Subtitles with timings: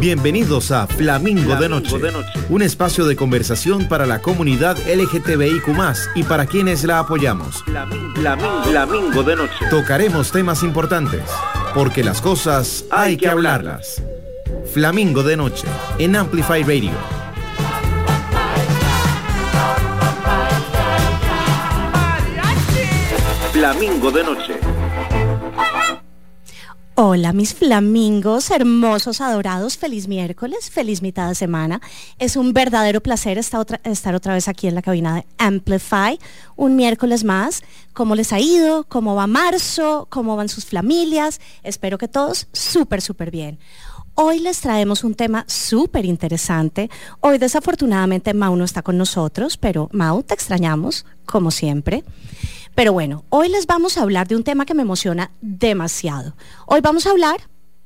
[0.00, 1.94] Bienvenidos a Flamingo, de, Noche,
[2.48, 5.68] un espacio de conversación para la comunidad LGTBIQ
[6.14, 7.62] y para quienes la apoyamos.
[8.14, 9.66] Flamingo, de Noche.
[9.68, 11.20] Tocaremos temas importantes,
[11.74, 14.02] porque las cosas hay, que hablarlas.
[14.72, 15.68] Flamingo de Noche,
[15.98, 16.92] en Amplify Radio.
[23.52, 24.59] Flamingo de Noche.
[27.02, 31.80] Hola mis flamingos, hermosos, adorados, feliz miércoles, feliz mitad de semana.
[32.18, 36.18] Es un verdadero placer estar otra, estar otra vez aquí en la cabina de Amplify,
[36.56, 37.62] un miércoles más.
[37.94, 38.84] ¿Cómo les ha ido?
[38.84, 40.08] ¿Cómo va marzo?
[40.10, 41.40] ¿Cómo van sus familias?
[41.62, 43.58] Espero que todos súper, súper bien.
[44.14, 46.90] Hoy les traemos un tema súper interesante.
[47.20, 52.04] Hoy desafortunadamente Mau no está con nosotros, pero Mau, te extrañamos, como siempre.
[52.74, 56.34] Pero bueno, hoy les vamos a hablar de un tema que me emociona demasiado.
[56.66, 57.40] Hoy vamos a hablar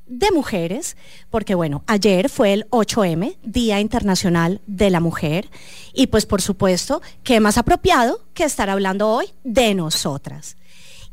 [0.06, 0.96] de mujeres,
[1.30, 5.48] porque bueno, ayer fue el 8M, Día Internacional de la Mujer,
[5.94, 10.56] y pues por supuesto, qué más apropiado que estar hablando hoy de nosotras.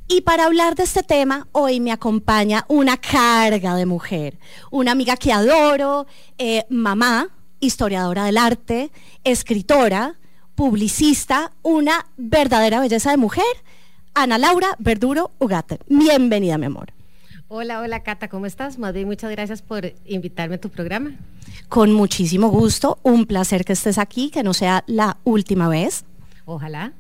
[0.08, 4.38] Y para hablar de este tema, hoy me acompaña una carga de mujer,
[4.70, 6.06] una amiga que adoro,
[6.38, 7.30] eh, mamá,
[7.62, 8.92] historiadora del arte,
[9.24, 10.20] escritora,
[10.62, 13.44] publicista, una verdadera belleza de mujer,
[14.14, 15.80] Ana Laura Verduro Ugate.
[15.88, 16.94] Bienvenida, mi amor.
[17.48, 18.78] Hola, hola Cata, ¿cómo estás?
[18.78, 21.16] Madrid, muchas gracias por invitarme a tu programa.
[21.68, 26.06] Con muchísimo gusto, un placer que estés aquí, que no sea la última vez.
[26.46, 26.94] Ojalá.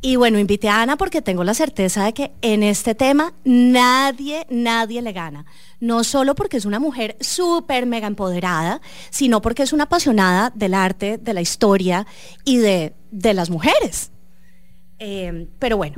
[0.00, 4.46] Y bueno, invité a Ana porque tengo la certeza de que en este tema nadie,
[4.48, 5.44] nadie le gana.
[5.80, 10.74] No solo porque es una mujer súper mega empoderada, sino porque es una apasionada del
[10.74, 12.06] arte, de la historia
[12.44, 14.12] y de, las mujeres.
[15.00, 15.96] Eh, pero bueno,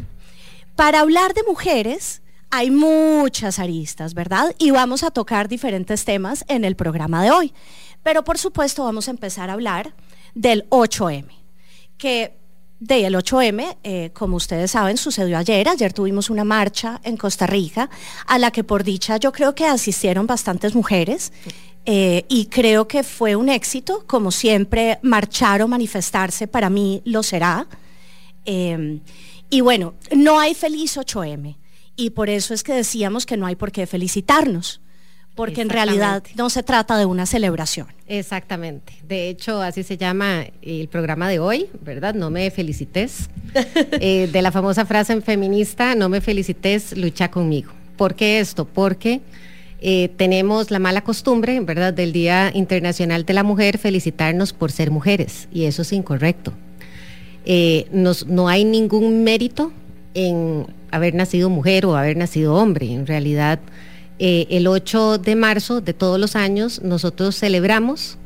[0.77, 4.55] para hablar de mujeres hay muchas aristas, ¿verdad?
[4.59, 7.53] Y vamos a tocar diferentes temas en el programa de hoy.
[8.03, 9.95] Pero por supuesto vamos a empezar a hablar
[10.35, 11.27] del 8M,
[11.99, 12.40] que
[12.81, 15.69] del 8M, eh, como ustedes saben, sucedió ayer.
[15.69, 17.91] Ayer tuvimos una marcha en Costa Rica,
[18.27, 21.33] a la que por dicha yo creo que asistieron bastantes mujeres.
[21.87, 27.23] Eh, y creo que fue un éxito, como siempre, marchar o manifestarse para mí lo
[27.23, 27.67] será.
[28.45, 29.01] Em,
[29.49, 31.57] y bueno, no hay feliz 8M,
[31.97, 34.81] y por eso es que decíamos que no hay por qué felicitarnos
[35.41, 37.87] porque en realidad no se trata de una celebración.
[38.07, 38.93] Exactamente.
[39.09, 42.13] De hecho, así se llama el programa de hoy, ¿verdad?
[42.15, 43.31] No me felicites.
[44.03, 47.73] Eh, de la famosa frase en feminista, no me felicites, lucha conmigo.
[47.97, 48.67] ¿Por qué esto?
[48.67, 49.21] Porque
[49.81, 54.91] eh, tenemos la mala costumbre, ¿verdad?, del Día Internacional de la Mujer felicitarnos por ser
[54.91, 56.53] mujeres, y eso es incorrecto.
[57.47, 59.73] Eh, no hay ningún mérito
[60.15, 62.93] en haber nacido mujer o haber nacido hombre.
[62.93, 63.59] En realidad,
[64.23, 68.19] eh, el 8 de marzo de todos los años nosotros celebramos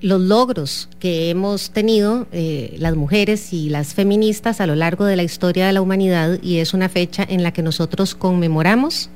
[0.00, 5.16] los logros que hemos tenido eh, las mujeres y las feministas a lo largo de
[5.16, 9.10] la historia de la humanidad y es una fecha en la que nosotros conmemoramos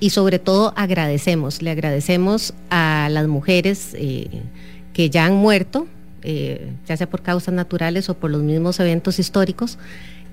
[0.00, 4.42] y sobre todo agradecemos, le agradecemos a las mujeres eh,
[4.92, 5.86] que ya han muerto,
[6.24, 9.78] ya sea por causas naturales o por los mismos eventos históricos,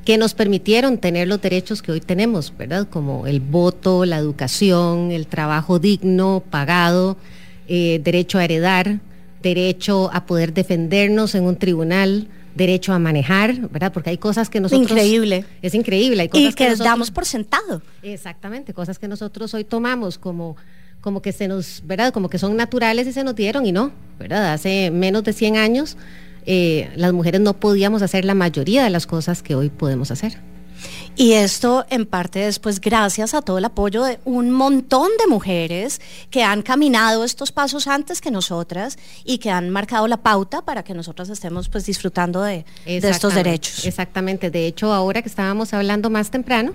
[0.06, 2.88] que nos permitieron tener los derechos que hoy tenemos, ¿verdad?
[2.88, 7.18] Como el voto, la educación, el trabajo digno, pagado,
[7.68, 9.00] eh, derecho a heredar,
[9.42, 13.92] derecho a poder defendernos en un tribunal, derecho a manejar, ¿verdad?
[13.92, 14.92] Porque hay cosas que nosotros...
[14.92, 15.44] Increíble.
[15.64, 16.22] Es increíble.
[16.22, 17.82] Hay cosas y que, damos por sentado.
[18.04, 20.56] Exactamente, cosas que nosotros hoy tomamos como
[21.02, 22.12] como que se nos, ¿verdad?
[22.12, 24.54] Como que son naturales y se nos dieron y no, ¿verdad?
[24.54, 25.98] Hace menos de 100 años
[26.46, 30.40] eh, las mujeres no podíamos hacer la mayoría de las cosas que hoy podemos hacer.
[31.16, 35.28] Y esto en parte es pues gracias a todo el apoyo de un montón de
[35.28, 40.62] mujeres que han caminado estos pasos antes que nosotras y que han marcado la pauta
[40.62, 43.86] para que nosotras estemos pues disfrutando de, estos derechos.
[43.86, 46.74] Exactamente, de hecho ahora que estábamos hablando más temprano,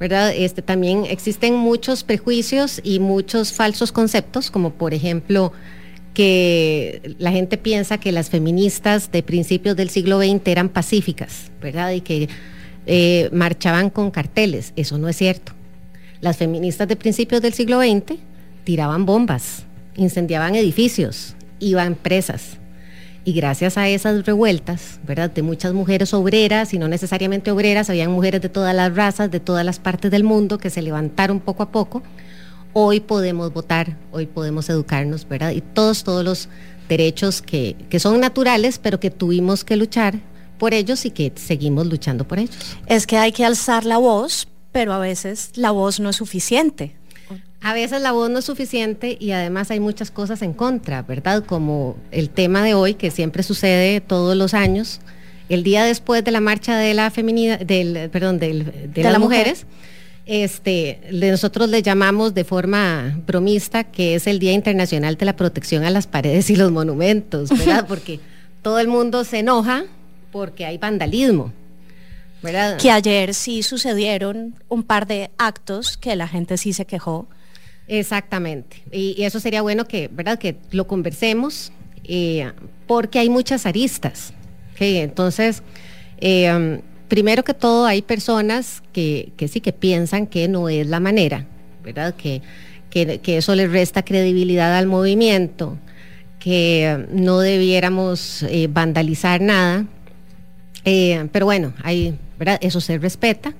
[0.00, 0.32] ¿verdad?
[0.34, 5.52] Este, también existen muchos prejuicios y muchos falsos conceptos, como por ejemplo
[6.14, 11.92] que la gente piensa que las feministas de principios del siglo XX eran pacíficas, ¿verdad?
[11.92, 12.28] Y que
[12.86, 14.72] eh, marchaban con carteles.
[14.76, 15.52] Eso no es cierto.
[16.20, 18.18] Las feministas de principios del siglo XX
[18.64, 19.64] tiraban bombas,
[19.96, 22.58] incendiaban edificios, iban presas.
[23.24, 25.30] Y gracias a esas revueltas, ¿verdad?
[25.30, 29.40] De muchas mujeres obreras y no necesariamente obreras, habían mujeres de todas las razas, de
[29.40, 32.02] todas las partes del mundo que se levantaron poco a poco
[32.72, 35.52] hoy podemos votar, hoy podemos educarnos, ¿verdad?
[35.52, 36.48] Y todos, todos los
[36.88, 40.20] derechos que, que son naturales, pero que tuvimos que luchar
[40.58, 42.56] por ellos y que seguimos luchando por ellos.
[42.86, 46.94] Es que hay que alzar la voz, pero a veces la voz no es suficiente.
[47.60, 51.44] A veces la voz no es suficiente y además hay muchas cosas en contra, ¿verdad?
[51.44, 55.00] Como el tema de hoy, que siempre sucede todos los años,
[55.48, 59.66] el día después de la marcha de la feminidad, del, perdón, de, las mujeres,
[60.26, 65.84] este, nosotros le llamamos de forma bromista que es el Día Internacional de la Protección
[65.84, 67.84] a las Paredes y los Monumentos, ¿verdad?
[67.88, 68.20] Porque
[68.62, 69.84] todo el mundo se enoja
[70.30, 71.52] porque hay vandalismo.
[72.42, 72.76] ¿verdad?
[72.78, 77.28] Que ayer sí sucedieron un par de actos que la gente sí se quejó
[77.88, 78.82] Exactamente.
[78.90, 80.38] Y, eso sería bueno que, ¿verdad?
[80.38, 81.72] que lo conversemos,
[82.04, 82.50] eh,
[82.86, 84.32] porque hay muchas aristas.
[84.84, 85.62] Entonces,
[86.18, 86.80] eh, um,
[87.12, 91.44] primero que todo, hay personas que, sí que piensan que no es la manera,
[91.84, 92.14] ¿verdad?
[92.14, 92.40] Que,
[92.88, 95.76] que, eso le resta credibilidad al movimiento,
[96.38, 99.84] que no debiéramos eh, vandalizar nada.
[100.84, 101.74] pero bueno,
[102.62, 103.52] eso se respeta.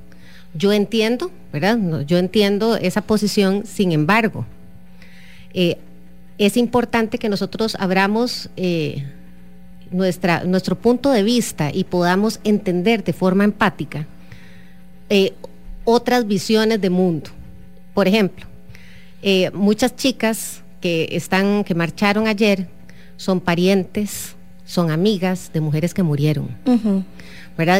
[0.54, 2.06] Yo entiendo, ¿verdad?
[2.06, 4.46] yo entiendo esa posición, sin embargo,
[5.52, 5.76] eh,
[6.38, 9.04] es importante que nosotros abramos eh,
[9.92, 14.06] nuestra, nuestro punto de vista y podamos entender de forma empática
[15.08, 15.34] eh,
[15.84, 17.30] otras visiones de mundo.
[17.94, 18.46] Por ejemplo,
[19.52, 22.66] muchas chicas que están, que marcharon ayer,
[23.16, 24.34] son parientes,
[24.64, 26.48] son amigas de mujeres que murieron.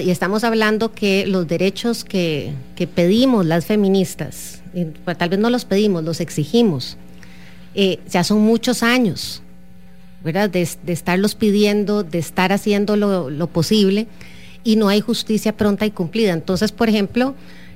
[0.05, 2.53] Y estamos hablando que los derechos que,
[2.95, 4.63] pedimos las feministas,
[5.05, 6.97] pues, tal vez no los pedimos, los exigimos,
[7.75, 9.42] eh, ya son muchos años,
[10.25, 10.51] ¿verdad?
[10.51, 14.07] De, estarlos pidiendo, de estar haciendo lo, posible
[14.65, 16.33] y no hay justicia pronta y cumplida.
[16.33, 17.35] Entonces, por ejemplo,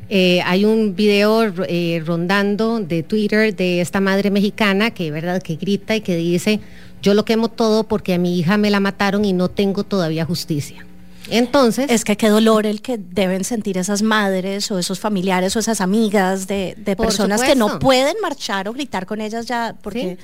[0.08, 5.42] eh, hay un video eh, rondando de Twitter de esta madre mexicana que, ¿verdad?
[5.42, 6.60] que grita y que dice,
[7.02, 10.24] yo lo quemo todo porque a mi hija me la mataron y no tengo todavía
[10.24, 10.86] justicia.
[11.28, 11.90] Entonces.
[11.90, 15.80] Es que qué dolor el que deben sentir esas madres o esos familiares o esas
[15.80, 20.18] amigas de, personas que no pueden marchar o gritar con ellas ya porque.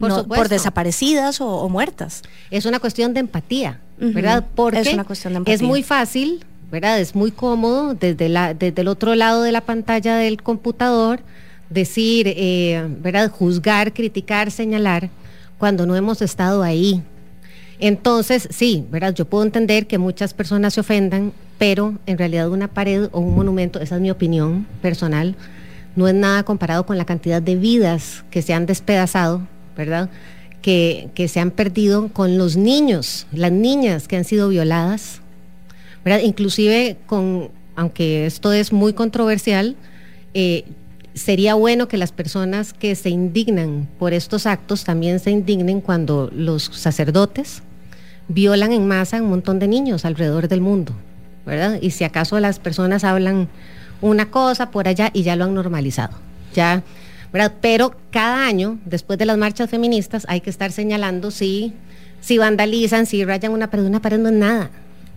[0.00, 2.22] Por, desaparecidas o, muertas.
[2.50, 4.46] Es una cuestión de empatía, ¿verdad?
[4.54, 5.54] Porque es una cuestión de empatía.
[5.54, 6.98] Es muy fácil, ¿verdad?
[6.98, 11.20] Es muy cómodo desde, la, desde el otro lado de la pantalla del computador
[11.68, 13.30] decir, eh, ¿verdad?
[13.30, 15.10] Juzgar, criticar, señalar,
[15.58, 17.02] cuando no hemos estado ahí,
[17.80, 19.14] entonces, sí, ¿verdad?
[19.14, 23.34] Yo puedo entender que muchas personas se ofendan, pero en realidad una pared o un
[23.34, 25.34] monumento, esa es mi opinión personal,
[25.96, 29.46] no es nada comparado con la cantidad de vidas que se han despedazado,
[29.80, 30.10] ¿verdad?
[30.60, 35.22] Que, se han perdido con los niños, las niñas que han sido violadas,
[36.04, 36.20] ¿verdad?
[36.22, 39.74] Inclusive con, aunque esto es muy controversial,
[40.34, 40.64] eh,
[41.14, 46.30] sería bueno que las personas que se indignan por estos actos también se indignen cuando
[46.32, 47.62] los sacerdotes
[48.28, 50.92] violan en masa un montón de niños alrededor del mundo,
[51.46, 51.78] ¿verdad?
[51.80, 53.48] Y si acaso las personas hablan
[54.02, 56.16] una cosa por allá y ya lo han normalizado,
[56.54, 56.82] ya,
[57.32, 57.54] ¿verdad?
[57.60, 61.74] Pero cada año, después de las marchas feministas, hay que estar señalando si,
[62.20, 64.70] si vandalizan, si rayan una pared, una pared no es nada.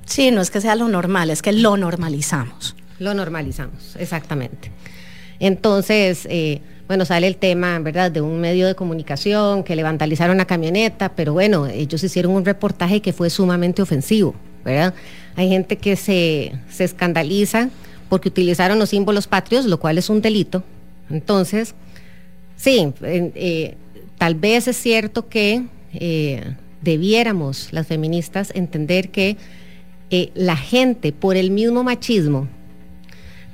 [0.05, 2.75] Sí, no es que sea lo normal, es que lo normalizamos.
[2.99, 4.71] Lo normalizamos, exactamente.
[5.39, 10.37] Entonces, eh, bueno, sale el tema, ¿verdad?, de un medio de comunicación que le vandalizaron
[10.37, 14.93] la camioneta, pero bueno, ellos hicieron un reportaje que fue sumamente ofensivo, ¿verdad?
[15.35, 17.69] Hay gente que se, escandaliza
[18.09, 20.63] porque utilizaron los símbolos patrios, lo cual es un delito.
[21.09, 21.73] Entonces,
[22.63, 23.75] sí, eh,
[24.17, 29.37] tal vez es cierto que eh, debiéramos, las feministas, entender que
[30.09, 32.47] eh, la gente, por el mismo machismo,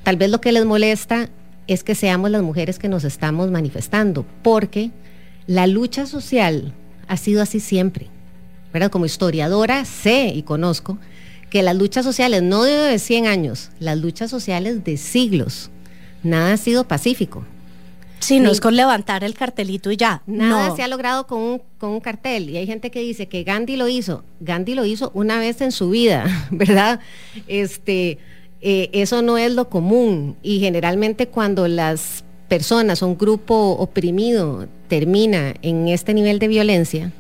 [0.04, 1.30] tal vez lo que les molesta
[1.68, 4.92] es que seamos las mujeres que nos estamos manifestando, porque
[5.48, 6.74] la lucha social
[7.08, 8.08] ha sido así siempre.
[8.72, 8.92] ¿verdad?
[8.92, 11.00] Como historiadora sé y conozco
[11.50, 15.72] que las luchas sociales no de 100 años, las luchas sociales de siglos,
[16.22, 17.44] nada ha sido pacífico.
[18.20, 20.22] Sí, no es con levantar el cartelito y ya.
[20.26, 22.50] Nada se ha logrado con un, con un cartel.
[22.50, 24.24] Y hay gente que dice que Gandhi lo hizo.
[24.40, 27.00] Gandhi lo hizo una vez en su vida, ¿verdad?
[27.48, 28.20] Este,
[28.62, 34.68] eh, eso no es lo común y generalmente cuando las personas o un grupo oprimido
[34.90, 37.14] termina en este nivel de violencia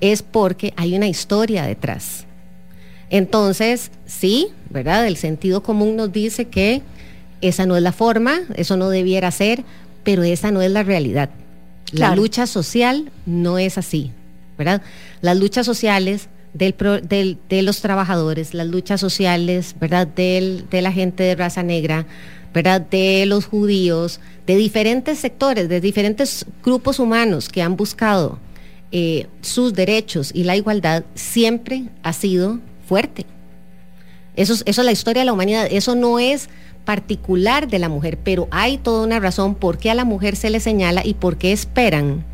[0.00, 2.26] es porque hay una historia detrás.
[3.08, 5.06] Entonces, sí, ¿verdad?
[5.06, 6.82] El sentido común nos dice que
[7.40, 9.62] esa no es la forma, eso no debiera ser,
[10.04, 11.30] pero esa no es la realidad.
[11.92, 14.10] La lucha social no es así,
[14.58, 14.82] ¿verdad?
[15.20, 20.06] Las luchas sociales del, de los trabajadores, las luchas sociales, ¿verdad?
[20.06, 22.06] Del, de la gente de raza negra,
[22.52, 22.80] ¿verdad?
[22.80, 28.38] De los judíos, de diferentes sectores, de diferentes grupos humanos que han buscado
[28.92, 33.26] eh, sus derechos y la igualdad, siempre ha sido fuerte.
[34.36, 35.66] Eso, eso es la historia de la humanidad.
[35.70, 36.48] Eso no es
[36.84, 40.50] particular de la mujer, pero hay toda una razón por qué a la mujer se
[40.50, 42.24] le señala y por qué esperan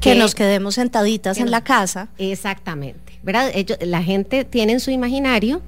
[0.00, 2.08] que, nos quedemos sentaditas en la casa.
[2.18, 3.50] Exactamente, ¿verdad?
[3.80, 5.60] la gente tiene en su imaginario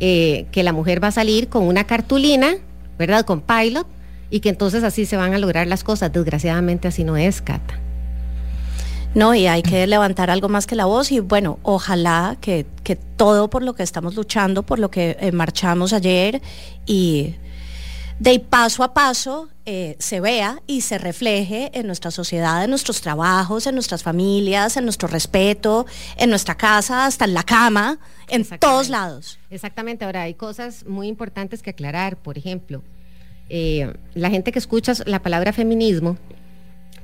[0.00, 2.56] eh, que la mujer va a salir con una cartulina,
[2.98, 3.24] ¿verdad?
[3.24, 3.86] Con pilot,
[4.30, 6.12] y que entonces así se van a lograr las cosas.
[6.12, 7.78] Desgraciadamente así no es, Cata.
[9.14, 12.96] No, y hay que levantar algo más que la voz y bueno, ojalá que, que
[12.96, 16.42] todo por lo que estamos luchando, por lo que eh, marchamos ayer
[16.86, 17.34] y
[18.18, 23.00] de paso a paso eh, se vea y se refleje en nuestra sociedad, en nuestros
[23.00, 25.86] trabajos, en nuestras familias, en nuestro respeto,
[26.16, 27.98] en nuestra casa, hasta en la cama,
[28.28, 29.38] en todos lados.
[29.50, 32.82] Exactamente, ahora hay cosas muy importantes que aclarar, por ejemplo,
[33.48, 36.16] eh, la gente que escucha la palabra feminismo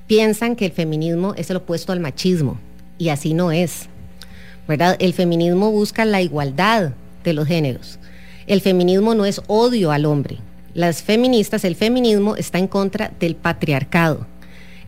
[0.07, 2.59] piensan que el feminismo es el opuesto al machismo
[2.97, 3.89] y así no es.
[4.69, 4.97] ¿Verdad?
[5.01, 6.93] El feminismo busca la igualdad
[7.25, 7.99] de los géneros.
[8.47, 10.39] El feminismo no es odio al hombre.
[10.75, 14.27] Las feministas, el feminismo está en contra del patriarcado.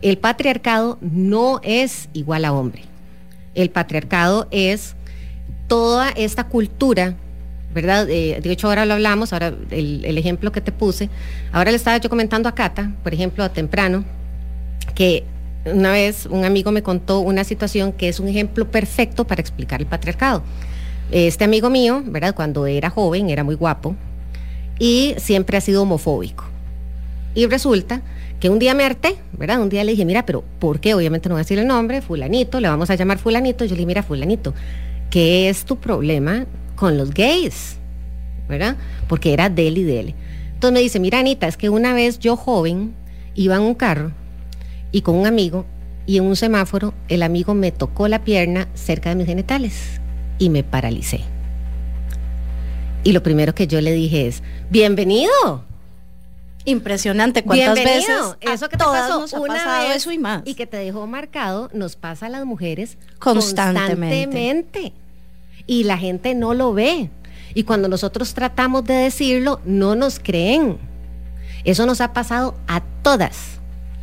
[0.01, 2.83] El patriarcado no es igual a hombre.
[3.55, 4.95] El patriarcado es
[5.67, 7.15] toda esta cultura,
[7.73, 8.07] ¿verdad?
[8.09, 11.09] Eh, de hecho, ahora lo hablamos, ahora el, el, ejemplo que te puse,
[11.51, 14.05] ahora le estaba yo comentando a Cata, por ejemplo, a temprano,
[14.95, 15.23] que
[15.65, 19.79] una vez un amigo me contó una situación que es un ejemplo perfecto para explicar
[19.81, 20.43] el patriarcado.
[21.11, 22.33] Este amigo mío, ¿verdad?
[22.33, 23.95] Cuando era joven, era muy guapo
[24.79, 26.45] y siempre ha sido homofóbico.
[27.35, 28.01] Y resulta
[28.39, 29.61] que un día me harté, ¿verdad?
[29.61, 30.95] Un día le dije, mira, pero ¿por qué?
[30.95, 33.63] Obviamente no voy a decir el nombre, fulanito, le vamos a llamar fulanito.
[33.65, 34.53] Yo le dije, mira, fulanito,
[35.09, 37.77] ¿qué es tu problema con los gays?
[38.49, 38.75] ¿Verdad?
[39.07, 40.15] Porque era de él y de él.
[40.53, 42.93] Entonces me dice, mira, Anita, es que una vez yo joven
[43.35, 44.11] iba en un carro
[44.91, 45.65] y con un amigo
[46.05, 50.01] y en un semáforo el amigo me tocó la pierna cerca de mis genitales
[50.37, 51.21] y me paralicé.
[53.03, 55.63] Y lo primero que yo le dije es, bienvenido.
[56.65, 58.35] Impresionante, ¿cuántas veces?
[58.41, 60.43] Eso que te pasó nos ha pasado eso y más.
[60.45, 64.25] Y que te dejó marcado, nos pasa a las mujeres constantemente.
[64.25, 64.93] constantemente.
[65.65, 67.09] Y la gente no lo ve.
[67.55, 70.77] Y cuando nosotros tratamos de decirlo, no nos creen.
[71.63, 73.60] Eso nos ha pasado a todas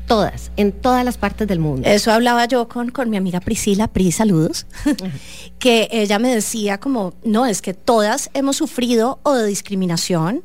[0.08, 1.88] todas, en todas las partes del mundo.
[1.88, 4.66] Eso hablaba yo con, con mi amiga Priscila, Pri, saludos,
[5.58, 10.42] que ella me decía como, no, es que todas hemos sufrido o de discriminación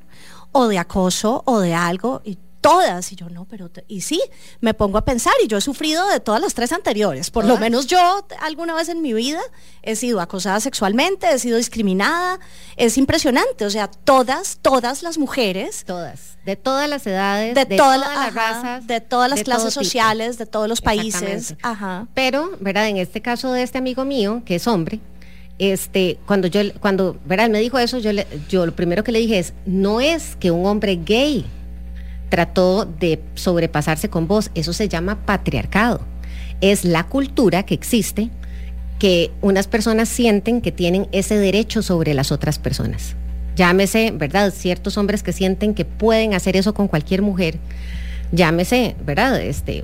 [0.52, 3.12] o de acoso o de algo, y todas.
[3.12, 4.20] Y yo, no, pero, y sí,
[4.62, 7.30] me pongo a pensar, y yo he sufrido de todas las tres anteriores.
[7.30, 9.42] Por lo menos yo alguna vez en mi vida
[9.84, 12.40] he sido acosada sexualmente, he sido discriminada.
[12.78, 15.84] Es impresionante, o sea, todas, todas las mujeres.
[15.86, 18.88] Todas, de todas las edades, de, todas las razas.
[18.88, 21.56] De todas las clases sociales, de todos los países.
[21.62, 22.08] Ajá.
[22.14, 22.88] Pero, ¿verdad?
[22.88, 25.02] En este caso de este amigo mío, que es hombre,
[25.60, 27.50] este, cuando yo, cuando, ¿verdad?
[27.50, 28.12] me dijo eso, yo,
[28.50, 31.46] yo lo primero que le dije es, no es que un hombre gay
[32.34, 34.50] trató de sobrepasarse con vos.
[34.56, 36.02] Eso se llama patriarcado.
[36.62, 38.32] Es la cultura que existe
[38.98, 43.16] que unas personas sienten que tienen ese derecho sobre las otras personas.
[43.56, 44.52] Llámese, ¿verdad?
[44.52, 47.60] Ciertos hombres que sienten que pueden hacer eso con cualquier mujer.
[48.32, 49.40] Llámese, ¿verdad?
[49.40, 49.84] Este,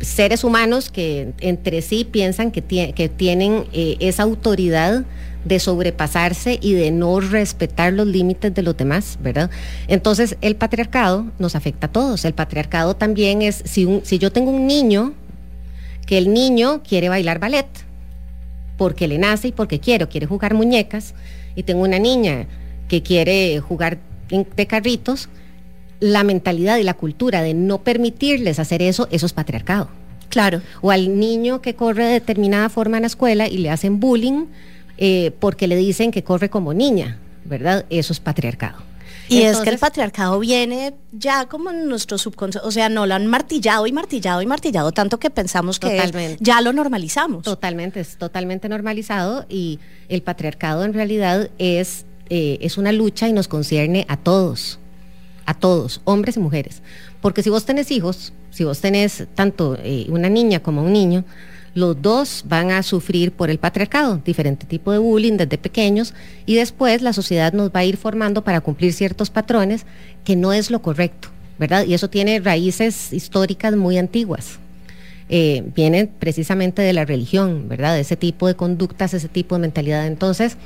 [0.00, 5.04] seres humanos que entre sí piensan que, que tienen eh, esa autoridad
[5.44, 9.50] de sobrepasarse y de no respetar los límites de los demás, ¿verdad?
[9.86, 12.24] Entonces, el patriarcado nos afecta a todos.
[12.24, 15.14] El patriarcado también es, si, si yo tengo un niño,
[16.06, 17.66] que el niño quiere bailar ballet,
[18.76, 21.14] porque le nace y porque quiere, quiere jugar muñecas,
[21.54, 22.46] y tengo una niña
[22.88, 25.28] que quiere jugar de carritos,
[26.00, 29.88] la mentalidad y la cultura de no permitirles hacer eso, eso es patriarcado.
[30.28, 30.60] Claro.
[30.82, 34.46] O al niño que corre de determinada forma en la escuela y le hacen bullying
[34.98, 37.86] eh, porque le dicen que corre como niña, ¿verdad?
[37.88, 38.88] Eso es patriarcado.
[39.28, 43.14] Y es que el patriarcado viene ya como en nuestro subconsciente, o sea, no lo
[43.14, 47.42] han martillado y martillado y martillado tanto que pensamos que ya lo normalizamos.
[47.42, 49.78] Totalmente, es totalmente normalizado y
[50.08, 54.78] el patriarcado en realidad es, eh, es una lucha y nos concierne a todos,
[55.44, 56.82] a todos, hombres y mujeres.
[57.20, 61.24] Porque si vos tenés hijos, si vos tenés tanto eh, una niña como un niño,
[61.78, 66.12] los dos van a sufrir por el patriarcado, diferente tipo de bullying desde pequeños
[66.44, 69.86] y después la sociedad nos va a ir formando para cumplir ciertos patrones
[70.24, 71.86] que no es lo correcto, ¿verdad?
[71.86, 74.58] Y eso tiene raíces históricas muy antiguas.
[75.30, 77.98] Eh, viene precisamente de la religión, ¿verdad?
[77.98, 80.06] Ese tipo de conductas, ese tipo de mentalidad.
[80.06, 80.56] Entonces,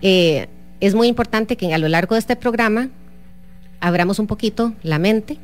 [0.00, 0.46] eh,
[0.80, 2.88] es muy importante que a lo largo de este programa
[3.80, 5.38] abramos un poquito la mente,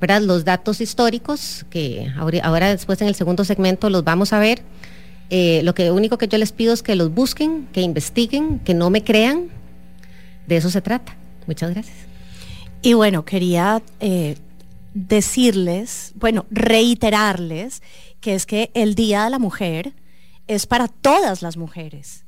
[0.00, 4.62] los datos históricos, que ahora, después en el segundo segmento los vamos a ver.
[5.28, 8.74] Eh, lo que único que yo les pido es que los busquen, que investiguen, que
[8.74, 9.48] no me crean.
[10.46, 11.16] De eso se trata.
[11.46, 11.96] Muchas gracias.
[12.82, 14.36] Y bueno, quería eh,
[14.94, 17.82] decirles, bueno, reiterarles
[18.20, 19.92] que es que el Día de la Mujer
[20.46, 22.24] es para todas las mujeres.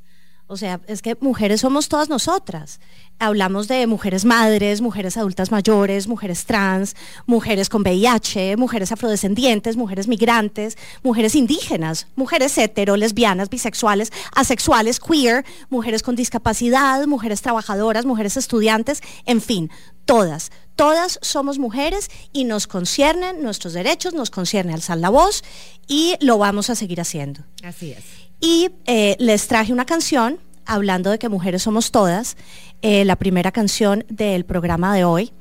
[0.46, 2.78] O sea, es que mujeres somos todas nosotras.
[3.18, 10.08] Hablamos de mujeres madres, mujeres adultas mayores, mujeres trans, mujeres con VIH, mujeres afrodescendientes, mujeres
[10.08, 18.36] migrantes, mujeres indígenas, mujeres hetero, lesbianas, bisexuales, asexuales, queer, mujeres con discapacidad, mujeres trabajadoras, mujeres
[18.36, 19.70] estudiantes, en fin,
[20.04, 20.50] todas.
[20.76, 25.44] Todas somos mujeres y nos conciernen nuestros derechos, nos concierne alzar la voz
[25.86, 27.42] y lo vamos a seguir haciendo.
[27.62, 28.02] Así es.
[28.40, 32.36] Y eh, les traje una canción, hablando de que mujeres somos todas.
[32.82, 35.32] Eh, la primera canción del programa de hoy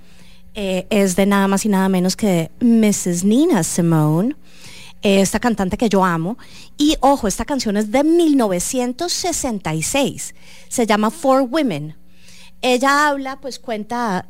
[0.54, 3.24] eh, es de nada más y nada menos que Mrs.
[3.24, 4.36] Nina Simone,
[5.02, 6.38] esta cantante que yo amo.
[6.78, 10.36] Y ojo, esta canción es de 1966.
[10.68, 11.96] Se llama For Women.
[12.62, 14.28] Ella habla, pues cuenta,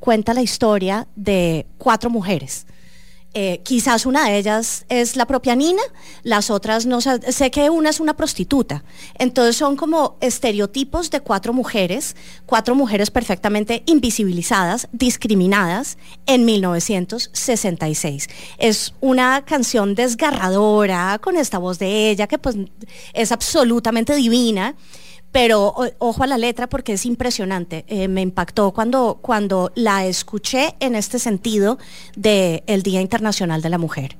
[0.00, 2.66] cuenta la historia de cuatro mujeres
[3.36, 5.82] eh, quizás una de ellas es la propia Nina,
[6.22, 8.84] las otras no sé, que una es una prostituta.
[9.18, 12.14] Entonces son como estereotipos de cuatro mujeres,
[12.46, 18.28] cuatro mujeres perfectamente invisibilizadas, discriminadas en 1966.
[18.58, 22.56] Es una canción desgarradora con esta voz de ella que pues
[23.14, 24.76] es absolutamente divina
[25.34, 27.84] pero ojo a la letra porque es impresionante.
[27.88, 31.76] Eh, me impactó cuando, cuando la escuché en este sentido
[32.14, 34.16] del Día Internacional de la Mujer.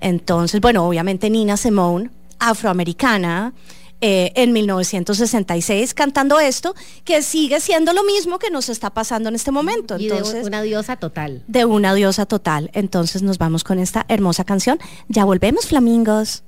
[0.00, 3.54] Entonces, bueno, obviamente Nina Simone, afroamericana,
[4.00, 9.34] eh, en 1966 cantando esto, que sigue siendo lo mismo que nos está pasando en
[9.34, 9.96] este momento.
[9.96, 11.42] Entonces, de una diosa total.
[11.48, 12.70] De una diosa total.
[12.72, 14.78] Entonces nos vamos con esta hermosa canción.
[15.08, 16.44] Ya volvemos, flamingos.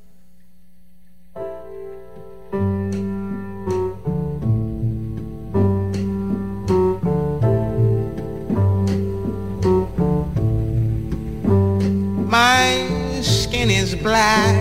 [14.05, 14.55] Black.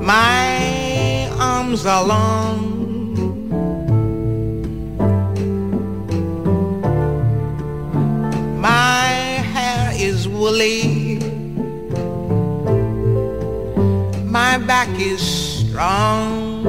[0.00, 2.58] My arms are long.
[8.60, 9.08] My
[9.54, 11.18] hair is woolly.
[14.38, 16.62] My back is strong.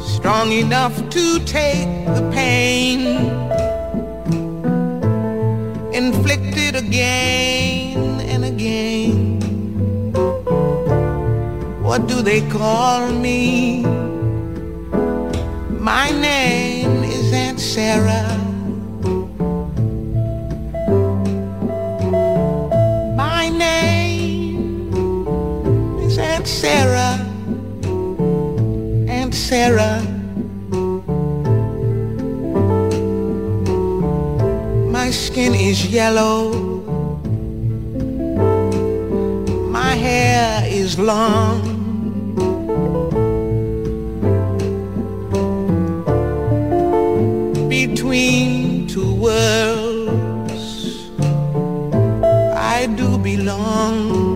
[0.00, 3.47] Strong enough to take the pain
[5.98, 9.40] inflicted again and again.
[11.82, 13.82] What do they call me?
[15.90, 18.28] My name is Aunt Sarah.
[23.16, 24.92] My name
[26.06, 27.18] is Aunt Sarah.
[29.08, 30.17] Aunt Sarah.
[35.08, 36.52] My skin is yellow.
[39.70, 41.62] My hair is long.
[47.70, 51.08] Between two worlds,
[52.76, 54.34] I do belong.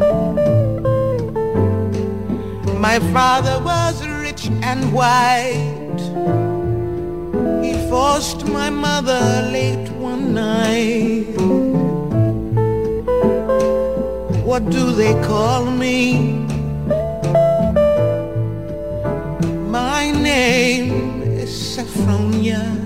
[2.81, 6.03] My father was rich and white.
[7.63, 9.21] He forced my mother
[9.53, 9.92] late
[10.33, 11.27] night.
[14.45, 16.15] What do they call me?
[19.69, 22.82] My name is Saffronia.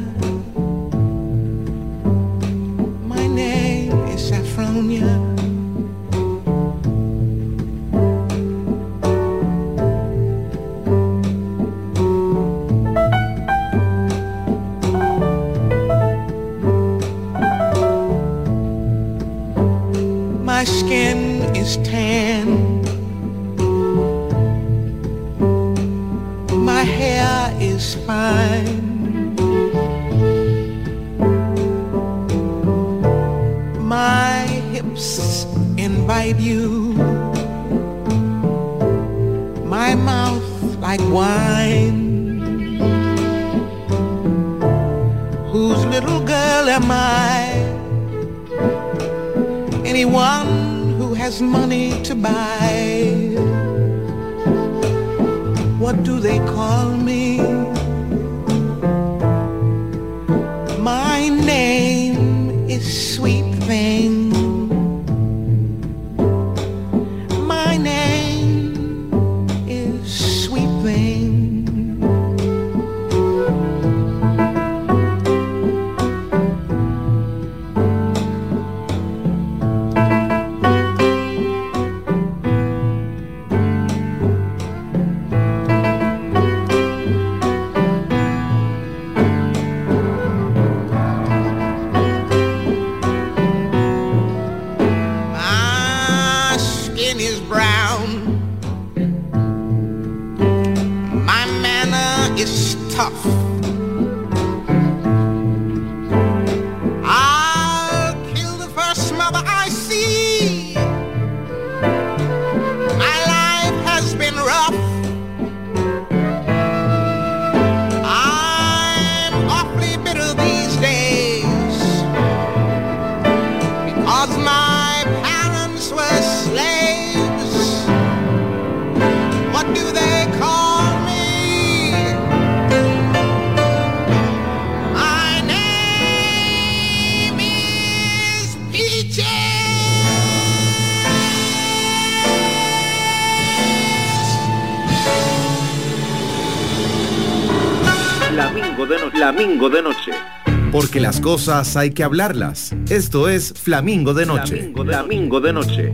[151.26, 152.72] Cosas hay que hablarlas.
[152.88, 154.58] Esto es Flamingo de noche.
[154.58, 155.92] Flamingo de, Flamingo de noche.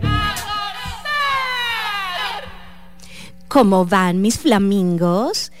[3.47, 5.51] ¿Cómo van mis flamingos?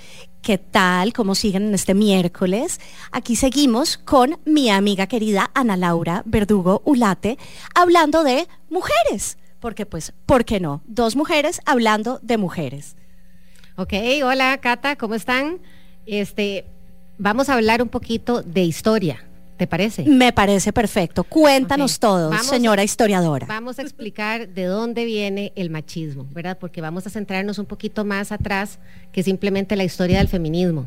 [0.43, 1.11] ¿Qué tal?
[1.11, 2.79] ¿Cómo siguen en este miércoles?
[3.11, 7.39] Aquí seguimos con mi amiga querida Ana Laura Verdugo Ulate
[7.73, 9.39] hablando de mujeres.
[9.59, 10.83] Porque pues, ¿por qué no?
[10.85, 12.95] Dos mujeres hablando de mujeres.
[13.75, 15.61] Ok, hola Cata, ¿cómo están?
[16.05, 16.67] Este,
[17.17, 19.32] vamos a hablar un poquito de historia.
[19.63, 20.03] ¿Te parece?
[20.03, 21.23] Me parece perfecto.
[21.23, 21.99] Cuéntanos Ok.
[22.01, 23.45] todo, Vamos- señora historiadora.
[23.47, 26.57] Vamos a explicar de dónde viene el machismo, ¿verdad?
[26.59, 28.77] Porque vamos a centrarnos un poquito más atrás
[29.13, 30.85] que simplemente la historia del feminismo.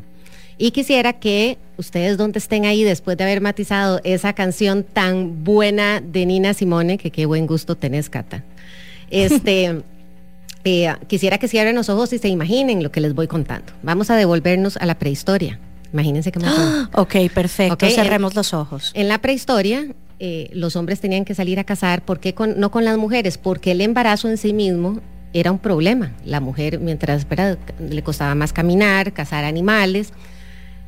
[0.59, 5.99] Y quisiera que ustedes donde estén ahí, después de haber matizado esa canción tan buena
[5.99, 8.43] de Nina Simone, que qué buen gusto tenés, Cata.
[9.09, 9.81] Este,
[10.65, 13.73] eh, quisiera que cierren los ojos y se imaginen lo que les voy contando.
[13.81, 15.59] Vamos a devolvernos a la prehistoria.
[15.97, 16.89] Imagínense qué emoción.
[16.93, 17.73] Ok, perfecto.
[17.87, 18.91] Ok, Cerremos los ojos.
[18.93, 19.87] En la prehistoria,
[20.19, 23.39] eh, los hombres tenían que salir a cazar, ¿por qué con- no con las mujeres?
[23.39, 24.99] Porque el embarazo en sí mismo
[25.33, 26.13] era un problema.
[26.23, 27.57] La mujer, mientras ¿verdad?
[27.79, 30.13] le costaba más caminar, cazar animales,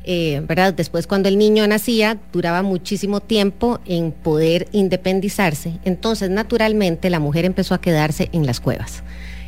[0.04, 0.72] eh, ¿verdad?
[0.74, 5.72] Después cuando el niño nacía, duraba muchísimo tiempo en poder independizarse.
[5.84, 9.02] Entonces, naturalmente, la mujer empezó a quedarse en las cuevas.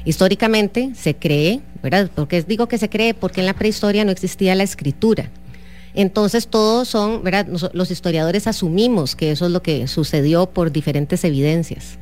[0.05, 2.11] Históricamente se cree, ¿verdad?
[2.15, 5.31] Porque digo que se cree porque en la prehistoria no existía la escritura.
[5.95, 7.47] Entonces todos son, ¿verdad?
[7.73, 11.99] Los historiadores asumimos que eso es lo que sucedió por diferentes evidencias.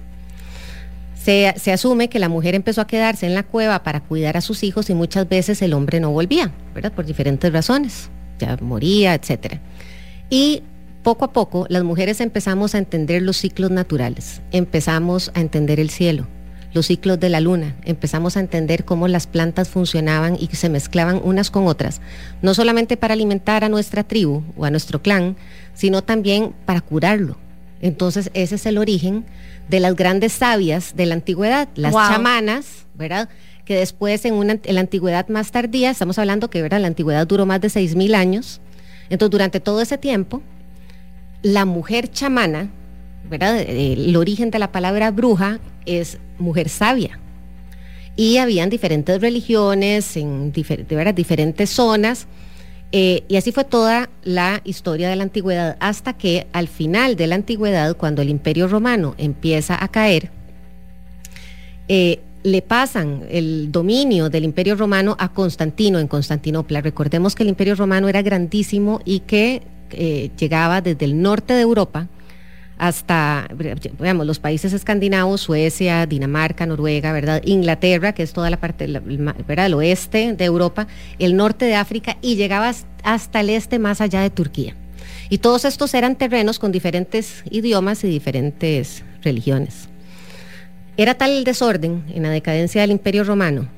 [1.22, 4.40] Se, se asume que la mujer empezó a quedarse en la cueva para cuidar a
[4.40, 6.92] sus hijos y muchas veces el hombre no volvía, ¿verdad?
[6.92, 9.60] Por diferentes razones, ya moría, etcétera.
[10.30, 10.62] Y
[11.02, 15.90] poco a poco las mujeres empezamos a entender los ciclos naturales, empezamos a entender el
[15.90, 16.26] cielo,
[16.72, 21.20] los ciclos de la luna, empezamos a entender cómo las plantas funcionaban y se mezclaban
[21.24, 22.00] unas con otras,
[22.42, 25.36] no solamente para alimentar a nuestra tribu o a nuestro clan,
[25.74, 27.36] sino también para curarlo.
[27.80, 29.24] Entonces ese es el origen
[29.68, 32.02] de las grandes sabias de la antigüedad, las Wow.
[32.08, 33.28] chamanas, ¿verdad?
[33.64, 36.80] Que después en, una, en la antigüedad más tardía, estamos hablando que ¿verdad?
[36.80, 38.60] la antigüedad duró más de 6.000 años,
[39.08, 40.42] entonces durante todo ese tiempo,
[41.42, 42.68] la mujer chamana,
[43.30, 43.60] ¿verdad?
[43.60, 47.18] El origen de la palabra bruja es mujer sabia.
[48.16, 52.26] Y habían diferentes religiones en diferentes zonas.
[52.92, 57.28] eh, y así fue toda la historia de la antigüedad, hasta que al final de
[57.28, 60.30] la antigüedad, cuando el imperio romano empieza a caer,
[61.88, 66.80] eh, le pasan el dominio del imperio romano a Constantino en Constantinopla.
[66.80, 69.62] Recordemos que el imperio romano era grandísimo y que
[69.92, 72.08] eh, llegaba desde el norte de Europa
[72.80, 73.46] hasta,
[74.24, 77.42] los países escandinavos, Suecia, Dinamarca, Noruega, ¿verdad?
[77.44, 79.70] Inglaterra, que es toda la parte, la- ¿verdad?
[79.74, 80.86] Oeste de Europa,
[81.18, 82.72] el norte de África y llegaba
[83.04, 84.74] hasta el este, más allá de Turquía.
[85.28, 89.90] Y todos estos eran terrenos con diferentes idiomas y diferentes religiones.
[90.96, 93.68] Era tal el desorden en la decadencia del Imperio Romano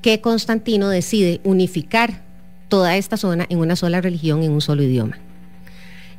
[0.00, 2.22] que Constantino decide unificar
[2.68, 5.18] toda esta zona en una sola religión, en un solo idioma.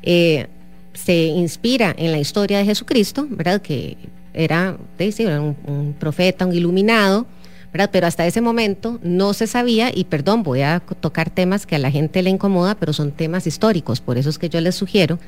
[0.03, 0.47] Eh,
[0.93, 3.61] se inspira en la historia de Jesucristo, ¿verdad?
[3.61, 3.97] Que
[4.33, 7.25] era, un, un profeta, un iluminado,
[7.71, 7.89] ¿verdad?
[7.91, 11.79] Pero hasta ese momento no se sabía, y perdón, voy a tocar temas que a
[11.79, 15.19] la gente le incomoda, pero son temas históricos, por eso es que yo les sugiero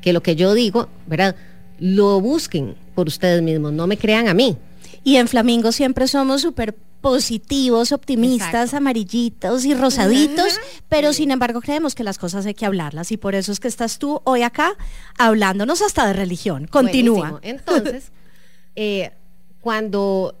[0.00, 1.36] que lo que yo digo, ¿verdad?
[1.78, 4.56] Lo busquen por ustedes mismos, no me crean a mí.
[5.04, 6.74] Y en Flamingo siempre somos súper
[7.06, 8.78] positivos, optimistas, Exacto.
[8.78, 13.36] amarillitos y rosaditos, pero sin embargo creemos que las cosas hay que hablarlas y por
[13.36, 14.72] eso es que estás tú hoy acá
[15.16, 16.66] hablándonos hasta de religión.
[16.66, 17.30] Continúa.
[17.30, 17.60] Buenísimo.
[17.60, 18.10] Entonces,
[18.74, 19.12] eh,
[19.60, 20.34] cuando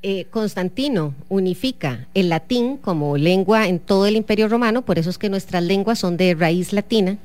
[0.00, 5.18] eh, Constantino unifica el latín como lengua en todo el Imperio Romano, por eso es
[5.18, 7.18] que nuestras lenguas son de raíz latina,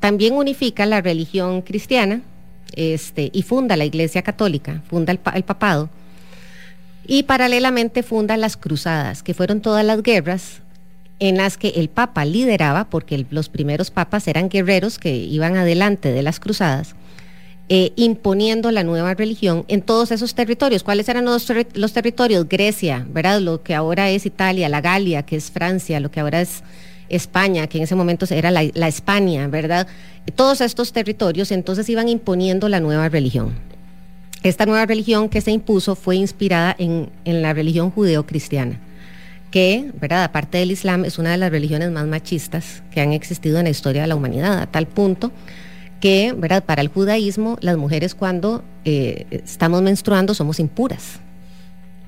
[0.00, 2.22] también unifica la religión cristiana
[2.74, 5.90] este, y funda la Iglesia Católica, funda el, el papado,
[7.06, 10.62] y paralelamente funda las cruzadas, que fueron todas las guerras
[11.18, 16.12] en las que el Papa lideraba, porque los primeros papas eran guerreros que iban adelante
[16.12, 16.96] de las cruzadas,
[17.68, 20.82] eh, imponiendo la nueva religión en todos esos territorios.
[20.82, 22.48] ¿Cuáles eran los, los territorios?
[22.48, 23.40] Grecia, ¿verdad?
[23.40, 26.62] Lo que ahora es Italia, la Galia, que es Francia, lo que ahora es
[27.08, 29.86] España, que en ese momento era la, la España, ¿verdad?
[30.34, 33.54] Todos estos territorios entonces iban imponiendo la nueva religión.
[34.42, 38.80] Esta nueva religión que se impuso fue inspirada en, en la religión judeo-cristiana,
[39.50, 40.24] que, ¿verdad?
[40.24, 43.70] aparte del Islam, es una de las religiones más machistas que han existido en la
[43.70, 45.30] historia de la humanidad, a tal punto
[46.00, 46.64] que, ¿verdad?
[46.64, 51.20] Para el judaísmo, las mujeres cuando eh, estamos menstruando somos impuras.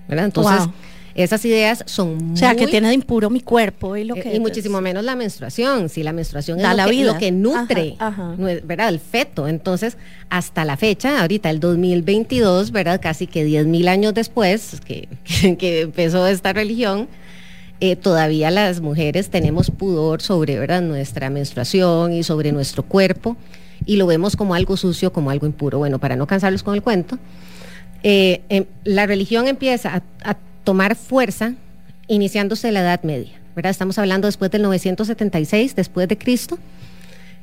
[0.08, 0.26] ¿verdad?
[0.26, 0.68] Entonces.
[1.14, 4.34] Esas ideas son O sea, que tiene de impuro mi cuerpo y lo eh, que...
[4.34, 5.88] y muchísimo menos la menstruación.
[5.88, 7.12] Si la menstruación Da es la lo, que, vida.
[7.12, 8.36] lo que nutre, Ajá, ajá.
[8.64, 8.88] ¿verdad?
[8.88, 9.46] El feto.
[9.46, 9.96] Entonces,
[10.28, 13.00] hasta la fecha, ahorita el 2022, ¿verdad?
[13.00, 15.08] Casi que 10.000 años después que,
[15.58, 17.06] que- empezó esta religión,
[17.80, 20.82] eh, todavía las mujeres tenemos pudor sobre, ¿verdad?
[20.82, 23.36] Nuestra menstruación y sobre nuestro cuerpo
[23.86, 25.78] y lo vemos como algo sucio, como algo impuro.
[25.78, 27.18] Bueno, para no cansarlos con el cuento,
[28.02, 31.54] eh, em, la religión empieza a, a tomar fuerza
[32.08, 33.70] iniciándose la Edad Media, ¿verdad?
[33.70, 36.58] Estamos hablando después del 976, después de Cristo.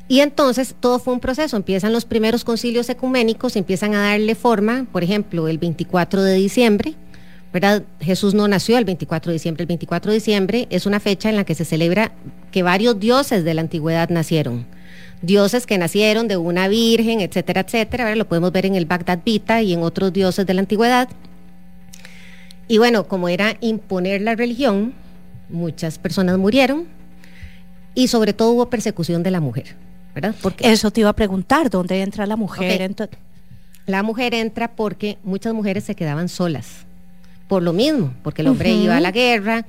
[0.07, 4.85] Y entonces todo fue un proceso, empiezan los primeros concilios ecuménicos, empiezan a darle forma,
[4.91, 6.95] por ejemplo, el 24 de diciembre,
[7.53, 7.83] ¿verdad?
[8.01, 11.37] Jesús no nació el 24 de diciembre, el 24 de diciembre es una fecha en
[11.37, 12.11] la que se celebra
[12.51, 14.65] que varios dioses de la antigüedad nacieron.
[15.21, 18.15] Dioses que nacieron de una virgen, etcétera, etcétera.
[18.15, 21.09] Lo podemos ver en el Bagdad Vita y en otros dioses de la antigüedad.
[22.71, 24.93] Y bueno, como era imponer la religión,
[25.49, 26.85] muchas personas murieron
[27.95, 29.75] y sobre todo hubo persecución de la mujer,
[30.15, 30.33] ¿verdad?
[30.41, 32.95] Porque Eso te iba a preguntar, ¿dónde entra la mujer?
[33.87, 36.85] La mujer entra porque muchas mujeres se quedaban solas,
[37.49, 39.65] por lo mismo, porque el hombre iba a la guerra,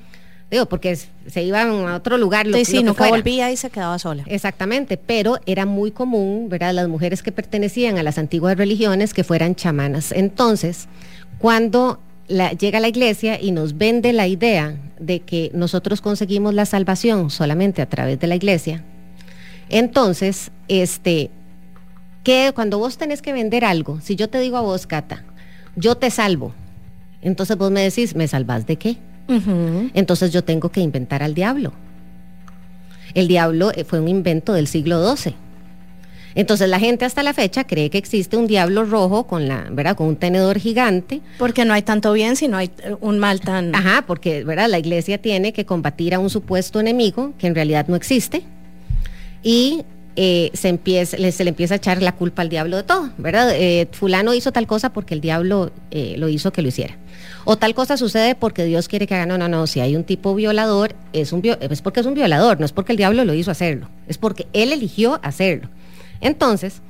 [0.49, 3.17] digo, porque se iban a otro lugar, lo, Sí, sí, lo que nunca fuera.
[3.17, 4.23] volvía y se quedaba sola.
[4.29, 6.73] Exactamente, pero era muy común, ¿verdad?
[6.73, 10.13] Las mujeres que pertenecían a las antiguas religiones que fueran chamanas.
[10.13, 10.87] Entonces,
[11.41, 16.65] cuando la- llega la iglesia y nos vende la idea de que nosotros conseguimos la
[16.67, 18.85] salvación solamente a través de la iglesia,
[19.69, 21.31] entonces, este,
[22.25, 25.25] que cuando vos tenés que vender algo, si yo te digo a vos, Cata,
[25.77, 26.53] yo te salvo,
[27.23, 28.97] entonces vos me decís, ¿me salvás de qué?
[29.95, 31.73] Entonces yo tengo que inventar al diablo.
[33.15, 35.35] El diablo eh, fue un invento del siglo XII.
[36.35, 39.97] Entonces la gente hasta la fecha cree que existe un diablo rojo con la, ¿verdad?
[39.97, 41.21] Con un tenedor gigante.
[41.39, 43.75] Porque no hay tanto bien si no hay eh, un mal tan...
[43.75, 44.69] Ajá, porque, ¿verdad?
[44.71, 48.43] La iglesia tiene que combatir a un supuesto enemigo que en realidad no existe.
[49.43, 49.83] Y
[50.17, 53.11] eh, se, empieza, le- se le empieza a echar la culpa al diablo de todo,
[53.19, 53.51] ¿verdad?
[53.55, 56.97] Eh, fulano hizo tal cosa porque el diablo eh, lo hizo que lo hiciera.
[57.45, 59.27] O tal cosa sucede porque Dios quiere que haga.
[59.27, 59.67] No, no, no.
[59.67, 62.93] Si hay un tipo violador, es, un es porque es un violador, no es porque
[62.93, 63.89] el diablo lo hizo hacerlo.
[64.07, 65.69] Es porque él eligió hacerlo.
[66.23, 66.81] Entonces,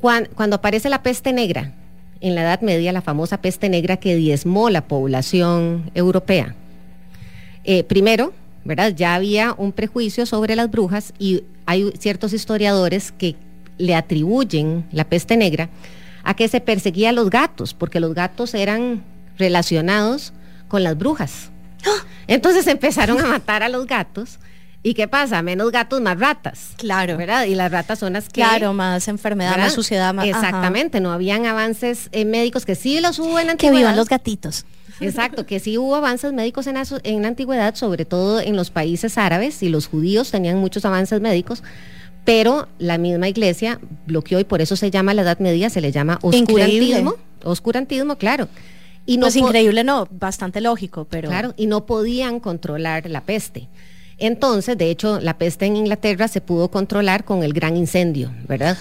[0.00, 1.72] cuan- cuando aparece la peste negra,
[2.20, 6.54] en la Edad Media, la famosa peste negra que diezmó la población europea,
[7.64, 8.32] eh, primero,
[8.64, 8.92] ¿verdad?
[8.94, 13.34] Ya había un prejuicio sobre las brujas y hay ciertos historiadores que
[13.78, 15.68] le atribuyen la peste negra
[16.22, 19.02] a que se perseguía a los gatos, porque los gatos eran
[19.38, 20.32] relacionados
[20.68, 21.50] con las brujas.
[22.28, 24.38] Entonces empezaron a matar a los gatos.
[24.84, 25.42] ¿Y qué pasa?
[25.42, 26.70] Menos gatos, más ratas.
[26.76, 27.16] Claro.
[27.16, 27.44] ¿Verdad?
[27.44, 28.40] Y las ratas son las que...
[28.40, 29.66] Claro, más enfermedad, ¿verdad?
[29.66, 30.28] más suciedad, más...
[30.28, 30.38] ajá.
[30.38, 33.78] Exactamente, no habían avances eh, médicos que sí los hubo en la Que antigüedad.
[33.78, 34.64] vivan los gatitos.
[35.00, 38.70] Exacto, que sí hubo avances médicos en la, en la antigüedad, sobre todo en los
[38.70, 41.62] países árabes, y los judíos tenían muchos avances médicos,
[42.24, 45.90] pero la misma iglesia bloqueó y por eso se llama la Edad Media, se le
[45.92, 46.60] llama oscurantismo.
[46.60, 47.10] Increíble.
[47.44, 48.48] Oscurantismo, claro.
[49.06, 51.28] Y no pues increíble no, bastante lógico, pero...
[51.28, 53.68] Claro, y no podían controlar la peste.
[54.22, 58.78] Entonces, de hecho, la peste en Inglaterra se pudo controlar con el gran incendio, ¿verdad?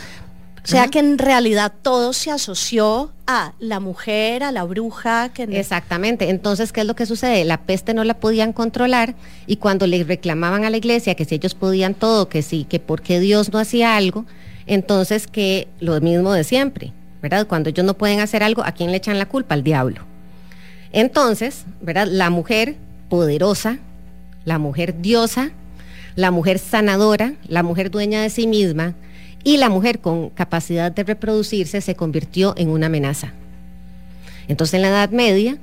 [0.63, 5.43] O sea que en realidad todo se asoció a la mujer, a la bruja, que
[5.43, 6.30] Exactamente.
[6.30, 7.43] Entonces, ¿qué es lo que sucede?
[7.43, 9.15] La peste no la podían controlar
[9.47, 12.80] y cuando le reclamaban a la iglesia que si ellos podían todo, que sí, que
[12.80, 14.27] por qué Dios no hacía algo,
[14.67, 17.47] entonces que lo mismo de siempre, ¿verdad?
[17.47, 19.56] Cuando ellos no pueden hacer algo, ¿a quién le echan la culpa?
[19.56, 20.04] Al diablo.
[20.91, 22.06] Entonces, ¿verdad?
[22.08, 22.75] La mujer
[23.10, 23.80] poderosa,
[24.45, 25.51] la mujer diosa,
[26.15, 28.95] la mujer sanadora, la mujer dueña de sí misma
[29.43, 33.34] y la mujer con capacidad de reproducirse se convirtió en una amenaza.
[34.47, 35.58] Entonces en la Edad Media,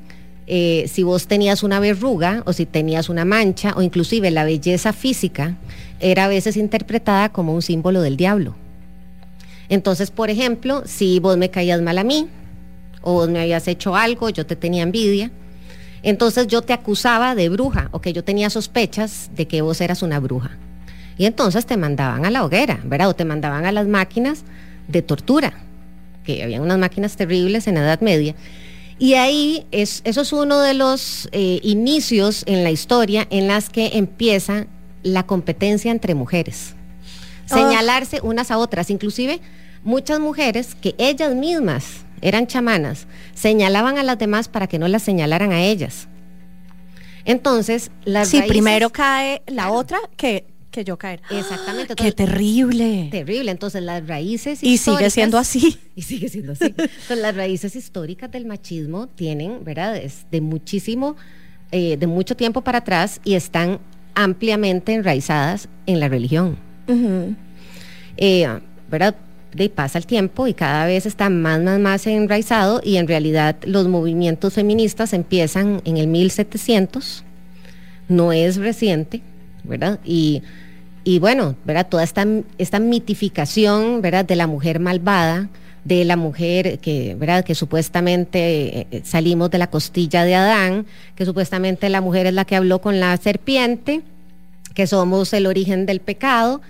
[0.47, 4.93] eh, si vos tenías una verruga o si tenías una mancha o inclusive la belleza
[4.93, 5.57] física,
[6.01, 8.55] era a veces interpretada como un símbolo del diablo.
[9.69, 12.29] Entonces, por ejemplo, si vos me caías mal a mí
[13.03, 15.31] o vos me habías hecho algo, yo te tenía envidia,
[16.03, 20.03] entonces yo te acusaba de bruja o que yo tenía sospechas de que vos eras
[20.03, 20.51] una bruja.
[21.17, 23.09] Y entonces te mandaban a la hoguera, ¿verdad?
[23.09, 24.45] O te mandaban a las máquinas
[24.87, 25.53] de tortura,
[26.25, 28.35] que había unas máquinas terribles en la Edad Media.
[28.99, 33.69] Y ahí es, eso es uno de los eh, inicios en la historia en las
[33.69, 34.67] que empieza
[35.03, 36.75] la competencia entre mujeres.
[37.51, 37.55] Oh.
[37.55, 38.91] Señalarse unas a otras.
[38.91, 39.41] Inclusive
[39.83, 45.03] muchas mujeres que ellas mismas eran chamanas, señalaban a las demás para que no las
[45.03, 46.09] señalaran a ellas.
[47.25, 49.73] Entonces, las Sí, raíces- primero cae la Claro.
[49.75, 51.21] otra que, que yo caer.
[51.31, 51.95] Exactamente.
[51.95, 53.09] ¡Qué entonces- terrible!
[53.11, 53.51] terrible.
[53.51, 55.79] Entonces, las raíces Y sigue siendo así.
[55.95, 56.65] Y sigue siendo así.
[56.67, 59.97] Entonces, las raíces históricas del machismo tienen, ¿verdad?
[59.97, 61.17] Es de muchísimo
[61.71, 63.79] eh, de mucho tiempo para atrás y están
[64.15, 66.57] ampliamente enraizadas en la religión.
[68.17, 68.47] Eh,
[68.91, 69.15] ¿Verdad?
[69.59, 73.57] De pasa el tiempo y cada vez está más, más, más enraizado y en realidad
[73.65, 77.25] los movimientos feministas empiezan en el 1700,
[78.09, 79.21] no es reciente,
[79.65, 79.99] ¿verdad?
[80.05, 80.43] Y,
[81.03, 81.89] y bueno, ¿verdad?
[81.89, 82.25] Toda esta,
[82.57, 84.25] esta mitificación, ¿verdad?
[84.25, 85.49] De la mujer malvada,
[85.85, 87.45] de la mujer que, ¿verdad?
[87.45, 92.45] que supuestamente eh, salimos de la costilla de Adán, que supuestamente la mujer es la
[92.45, 94.03] que habló con la serpiente,
[94.75, 96.61] que somos el origen del pecado.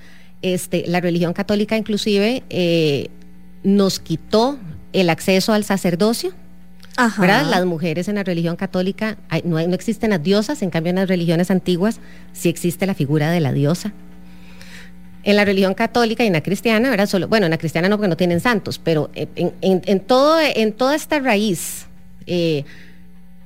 [0.42, 3.08] Este, la religión católica inclusive eh,
[3.64, 4.58] nos quitó
[4.92, 6.32] el acceso al sacerdocio.
[7.16, 7.48] ¿verdad?
[7.48, 11.08] Las mujeres en la religión católica, no, no existen las diosas, en cambio en las
[11.08, 12.00] religiones antiguas
[12.32, 13.92] sí existe la figura de la diosa
[15.28, 17.06] en la religión católica y en la cristiana, ¿verdad?
[17.06, 20.94] Solo, bueno, en la cristiana no porque no tienen santos, pero en, todo, en toda
[20.94, 21.86] esta raíz
[22.26, 22.64] eh,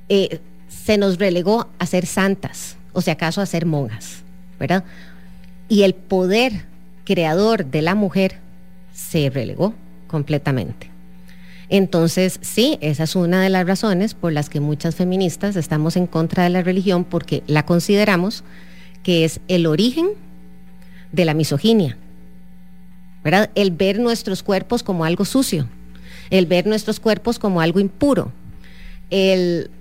[0.07, 4.21] eh, se nos relegó a ser santas, o si acaso a ser monjas,
[4.59, 4.85] ¿verdad?
[5.67, 6.65] Y el poder
[7.03, 8.39] creador de la mujer
[8.93, 9.73] se relegó
[10.07, 10.89] completamente.
[11.69, 16.07] Entonces, sí, esa es una de las razones por las que muchas feministas estamos en
[16.07, 18.43] contra de la religión porque la consideramos
[19.01, 20.09] que es el origen
[21.11, 21.97] de la misoginia.
[23.23, 23.49] ¿verdad?
[23.55, 25.67] El ver nuestros cuerpos como algo sucio,
[26.29, 28.31] el ver nuestros cuerpos como algo impuro,
[29.09, 29.71] el,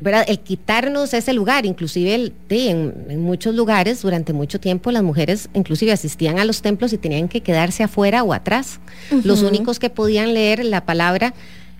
[0.00, 0.24] ¿verdad?
[0.28, 5.92] el quitarnos ese lugar, inclusive el, en, muchos lugares durante mucho tiempo las mujeres inclusive
[5.92, 8.80] asistían a los templos y tenían que quedarse afuera o atrás.
[9.24, 11.34] Los únicos que podían leer la palabra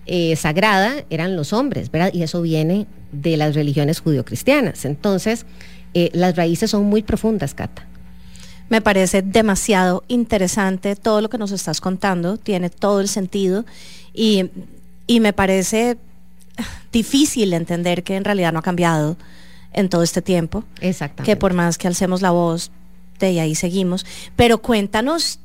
[0.05, 2.11] eh, sagrada eran los hombres, ¿verdad?
[2.13, 4.85] Y eso viene de las religiones judio-cristianas.
[4.85, 5.45] Entonces,
[5.93, 7.85] eh, las raíces son muy profundas, Cata.
[8.69, 13.65] Me parece demasiado interesante todo lo que nos estás contando, tiene todo el sentido
[14.13, 14.49] y,
[15.19, 15.97] me parece
[16.91, 19.17] difícil entender que en realidad no ha cambiado
[19.73, 20.63] en todo este tiempo.
[20.79, 21.31] Exactamente.
[21.31, 22.71] Que por más que alcemos la voz,
[23.19, 24.05] de ahí seguimos.
[24.35, 25.39] Pero cuéntanos,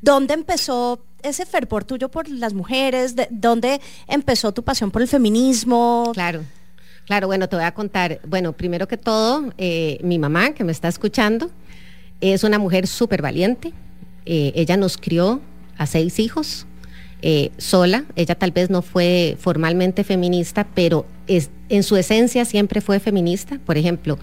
[0.00, 3.14] ¿dónde empezó ese fervor tuyo por las mujeres?
[3.30, 6.10] ¿Dónde empezó tu pasión por el feminismo?
[6.14, 6.42] Claro.
[7.06, 8.20] Claro, bueno, te voy a contar.
[8.26, 11.50] Bueno, primero que todo, eh, mi mamá, que me está escuchando,
[12.20, 13.72] es una mujer súper valiente.
[14.24, 15.40] Eh, ella nos crió
[15.76, 16.66] a seis hijos
[17.22, 18.04] eh, sola.
[18.16, 23.58] Ella tal vez no fue formalmente feminista, pero es, en su esencia siempre fue feminista.
[23.64, 24.18] Por ejemplo,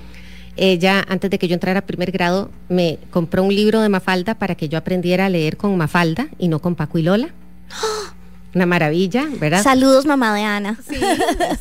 [0.58, 4.36] ella, antes de que yo entrara a primer grado, me compró un libro de Mafalda
[4.36, 7.30] para que yo aprendiera a leer con Mafalda y no con Paco y Lola.
[8.54, 9.64] Una maravilla, ¿verdad?
[9.64, 10.78] Saludos, mamá de Ana.
[10.88, 10.98] Sí,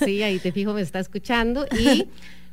[0.04, 1.66] sí, ahí te fijo, me está escuchando.
[1.78, 2.08] Y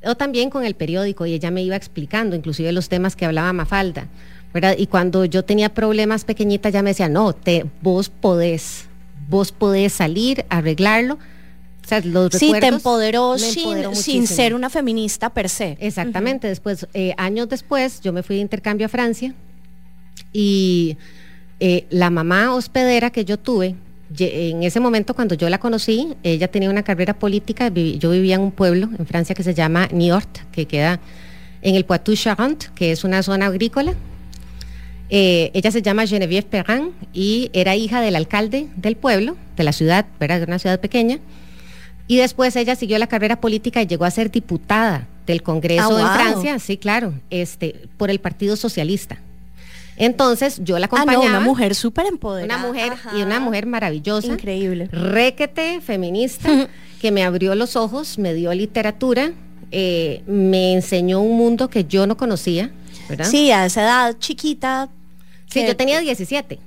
[0.05, 3.51] o también con el periódico y ella me iba explicando, inclusive los temas que hablaba
[3.53, 4.07] Mafalda,
[4.55, 4.75] ¿verdad?
[4.77, 8.85] Y cuando yo tenía problemas pequeñitas, ya me decía, no, te, vos podés,
[9.27, 11.15] vos podés salir, arreglarlo.
[11.15, 15.75] O sea, los sí, te empoderó, sin, ser una feminista per se.
[15.81, 16.47] Exactamente.
[16.47, 19.35] Después, eh, años después, yo me fui de intercambio a Francia
[20.31, 20.95] y
[21.59, 23.75] eh, la mamá hospedera que yo tuve,
[24.17, 28.41] en ese momento cuando yo la conocí, ella tenía una carrera política, yo vivía en
[28.41, 31.01] un pueblo en Francia que se llama Niort, que queda
[31.61, 33.95] en el Poitou-Charentes, que es una zona agrícola.
[35.09, 39.71] Eh, ella se llama Geneviève Perrin y era hija del alcalde del pueblo, de la
[39.71, 41.19] ciudad, era una ciudad pequeña.
[42.07, 46.01] Y después ella siguió la carrera política y llegó a ser diputada del Congreso ah,
[46.01, 49.19] en Francia, sí, claro, este, por el Partido Socialista.
[49.97, 51.25] Entonces yo la acompañaba.
[51.25, 52.59] Ah, una mujer súper empoderada.
[52.59, 54.27] Una mujer y una mujer maravillosa.
[54.27, 54.87] Increíble.
[54.91, 56.67] Requete, feminista,
[57.01, 59.31] que me abrió los ojos, me dio literatura,
[59.71, 62.71] eh, me enseñó un mundo que yo no conocía.
[63.09, 63.25] ¿Verdad?
[63.25, 64.89] Sí, a esa edad chiquita.
[65.49, 66.59] Sí, yo tenía 17.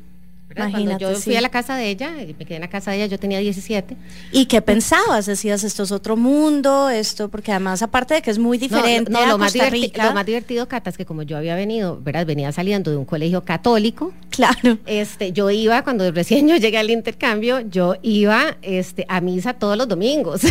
[0.58, 3.06] Cuando yo fui a la casa de ella, me quedé en la casa de ella,
[3.06, 3.96] yo tenía 17.
[4.32, 5.26] ¿Y qué pensabas?
[5.26, 9.20] Decías, esto es otro mundo, esto, porque además, aparte de que es muy diferente no,
[9.20, 12.26] lo, más lo más divertido, Cata, es que como yo había venido, ¿verdad?
[12.26, 14.12] Venía saliendo de un colegio católico.
[14.30, 14.78] Claro.
[14.86, 19.76] Este, yo iba, cuando recién yo llegué al intercambio, yo iba este, a misa todos
[19.76, 20.42] los domingos.
[20.44, 20.48] y,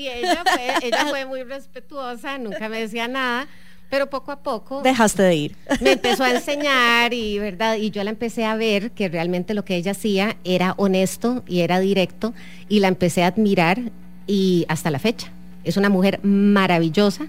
[0.00, 3.48] y ella, fue, ella fue muy respetuosa, nunca me decía nada
[3.90, 5.56] pero poco a poco dejaste de ir.
[5.80, 9.64] Me empezó a enseñar y verdad y yo la empecé a ver que realmente lo
[9.64, 12.34] que ella hacía era honesto y era directo
[12.68, 13.80] y la empecé a admirar
[14.26, 15.30] y hasta la fecha.
[15.64, 17.26] Es una mujer maravillosa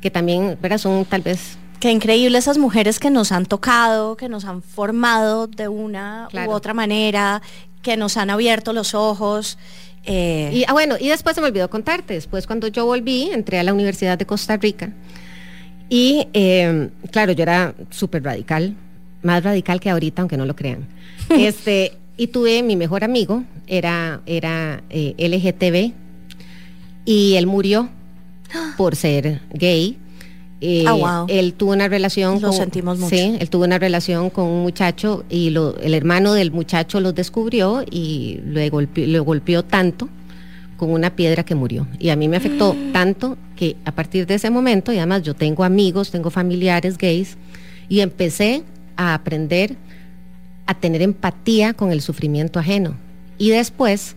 [0.00, 0.78] que también, ¿verdad?
[0.78, 5.48] Son tal vez Qué increíble esas mujeres que nos han tocado, que nos han formado
[5.48, 7.42] de una u otra manera,
[7.82, 9.58] que nos han abierto los ojos.
[10.04, 10.50] Eh.
[10.52, 13.64] Y ah, bueno, y después se me olvidó contarte, después cuando yo volví, entré a
[13.64, 14.92] la Universidad de Costa Rica
[15.92, 18.74] y eh, claro, yo era súper radical,
[19.22, 20.86] más radical que ahorita, aunque no lo crean.
[21.28, 25.92] este, y tuve mi mejor amigo, era, era eh, LGTB,
[27.04, 27.88] y él murió
[28.76, 29.98] por ser gay.
[30.64, 31.26] Eh, Ah, wow.
[31.28, 33.14] Él tuvo una relación Lo con, sentimos mucho.
[33.14, 37.12] Sí, él tuvo una relación con un muchacho y lo- el hermano del muchacho lo
[37.12, 40.08] descubrió y lo golpeó, lo golpeó tanto
[40.82, 41.86] con una piedra que murió.
[42.00, 45.32] Y a mí me afectó tanto que a partir de ese momento, y además yo
[45.32, 47.36] tengo amigos, tengo familiares gays,
[47.88, 48.64] y empecé
[48.96, 49.76] a aprender
[50.66, 52.96] a tener empatía con el sufrimiento ajeno.
[53.38, 54.16] Y después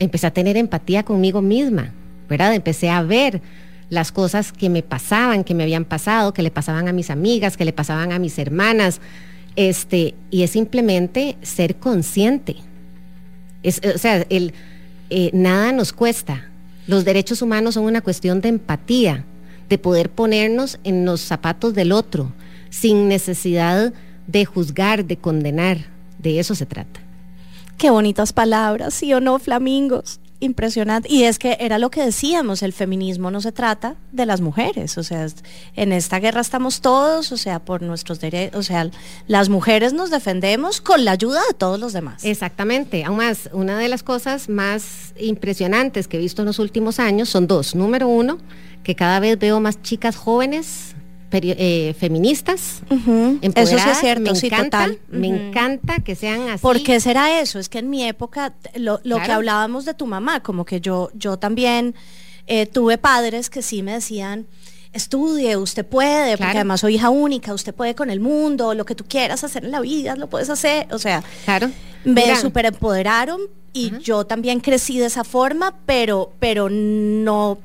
[0.00, 1.92] empecé a tener empatía conmigo misma,
[2.28, 2.56] ¿verdad?
[2.56, 3.40] Empecé a ver
[3.88, 7.56] las cosas que me pasaban, que me habían pasado, que le pasaban a mis amigas,
[7.56, 9.00] que le pasaban a mis hermanas.
[9.54, 12.56] Este, y es simplemente ser consciente.
[13.62, 14.54] Es, o sea, el,
[15.10, 16.48] eh, nada nos cuesta.
[16.86, 19.24] Los derechos humanos son una cuestión de empatía,
[19.68, 22.32] de poder ponernos en los zapatos del otro,
[22.70, 23.92] sin necesidad
[24.26, 25.78] de juzgar, de condenar.
[26.18, 27.00] De eso se trata.
[27.76, 30.19] Qué bonitas palabras, sí o no, flamingos.
[30.40, 31.08] Impresionante.
[31.12, 34.96] Y es que era lo que decíamos, el feminismo no se trata de las mujeres,
[34.96, 35.26] o sea,
[35.76, 38.90] en esta guerra estamos todos, o sea, por nuestros derechos, o sea,
[39.26, 42.24] las mujeres nos defendemos con la ayuda de todos los demás.
[42.24, 43.04] Exactamente.
[43.04, 47.28] Aún más, una de las cosas más impresionantes que he visto en los últimos años
[47.28, 47.74] son dos.
[47.74, 48.38] Número uno,
[48.82, 50.94] que cada vez veo más chicas jóvenes
[51.32, 52.82] eh, feministas.
[52.90, 54.98] Ujú, Eso sí es cierto, me sí, encanta, total.
[55.08, 56.62] Me encanta que sean así.
[56.62, 57.58] ¿Por qué será eso?
[57.58, 61.10] Es que en mi época, lo, lo que hablábamos de tu mamá, como que yo,
[61.14, 61.94] yo también
[62.46, 64.46] eh, tuve padres que sí me decían,
[64.92, 68.94] estudie, usted puede, porque además soy hija única, usted puede con el mundo, lo que
[68.94, 70.88] tú quieras hacer en la vida, lo puedes hacer.
[70.92, 71.70] O sea, Claro.
[72.04, 73.40] me Mira, super empoderaron
[73.72, 77.58] y yo también crecí de esa forma, pero, pero no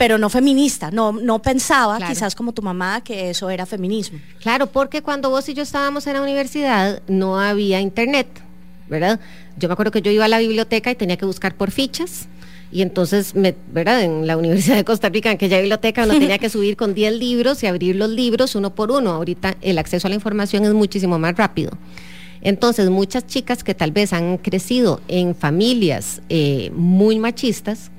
[0.00, 2.10] pero no feminista, no, no pensaba Claro.
[2.10, 4.18] quizás como tu mamá que eso era feminismo.
[4.40, 8.26] Claro, porque cuando vos y yo estábamos en la universidad no había internet,
[8.88, 9.20] ¿verdad?
[9.58, 12.28] Yo me acuerdo que yo iba a la biblioteca y tenía que buscar por fichas.
[12.72, 14.00] Y entonces, me, ¿verdad?
[14.00, 17.18] En la Universidad de Costa Rica, en aquella biblioteca, uno tenía que subir con 10
[17.18, 19.10] libros y abrir los libros uno por uno.
[19.10, 21.72] Ahorita el acceso a la información es muchísimo más rápido.
[22.40, 27.90] Entonces, muchas chicas que tal vez han crecido en familias eh, muy machistas,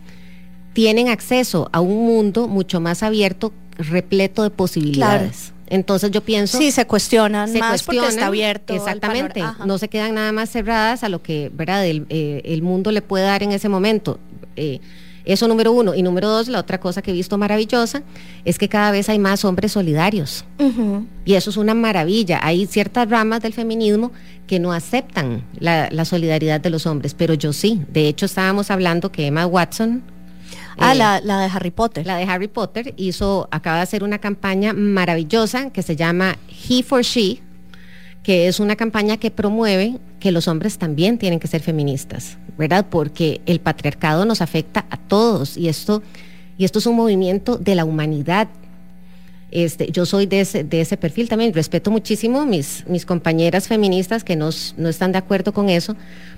[0.74, 5.54] tienen acceso a un mundo mucho más abierto, repleto de posibilidades.
[5.68, 8.74] Entonces yo pienso Sí, se cuestionan se más porque está abierto.
[8.74, 11.86] Exactamente, no se quedan nada más cerradas a lo que ¿verdad?
[11.86, 14.20] El, eh, el mundo le puede dar en ese momento.
[14.58, 14.82] Eh,
[15.24, 15.94] eso número uno.
[15.94, 18.04] Y número dos, la otra cosa que he visto maravillosa
[18.44, 20.46] es que cada vez hay más hombres solidarios.
[21.26, 22.40] Y eso es una maravilla.
[22.42, 24.12] Hay ciertas ramas del feminismo
[24.48, 27.82] que no aceptan la, la solidaridad de los hombres, pero yo sí.
[27.92, 30.04] De hecho, estábamos hablando que Emma Watson,
[30.82, 32.06] Ah, eh, la, la de Harry Potter.
[32.06, 36.38] la de Harry Potter, hizo, acaba de hacer una campaña maravillosa que se llama
[36.70, 37.40] He for She,
[38.24, 42.86] que es una campaña que promueve que los hombres también tienen que ser feministas, ¿verdad?
[42.90, 46.04] Porque el patriarcado nos afecta a todos y esto,
[46.58, 48.48] y esto es un movimiento de la humanidad.
[49.52, 54.24] Este, yo soy de ese, de ese perfil también, respeto muchísimo mis, mis compañeras feministas
[54.24, 55.96] que nos- no están de acuerdo con eso,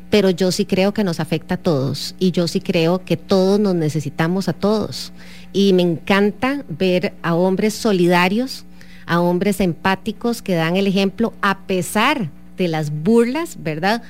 [0.09, 3.59] pero yo sí creo que nos afecta a todos y yo sí creo que todos
[3.59, 5.11] nos necesitamos a todos.
[5.53, 8.65] Y me encanta ver a hombres solidarios,
[9.05, 14.01] a hombres empáticos que dan el ejemplo a pesar de las burlas, ¿verdad?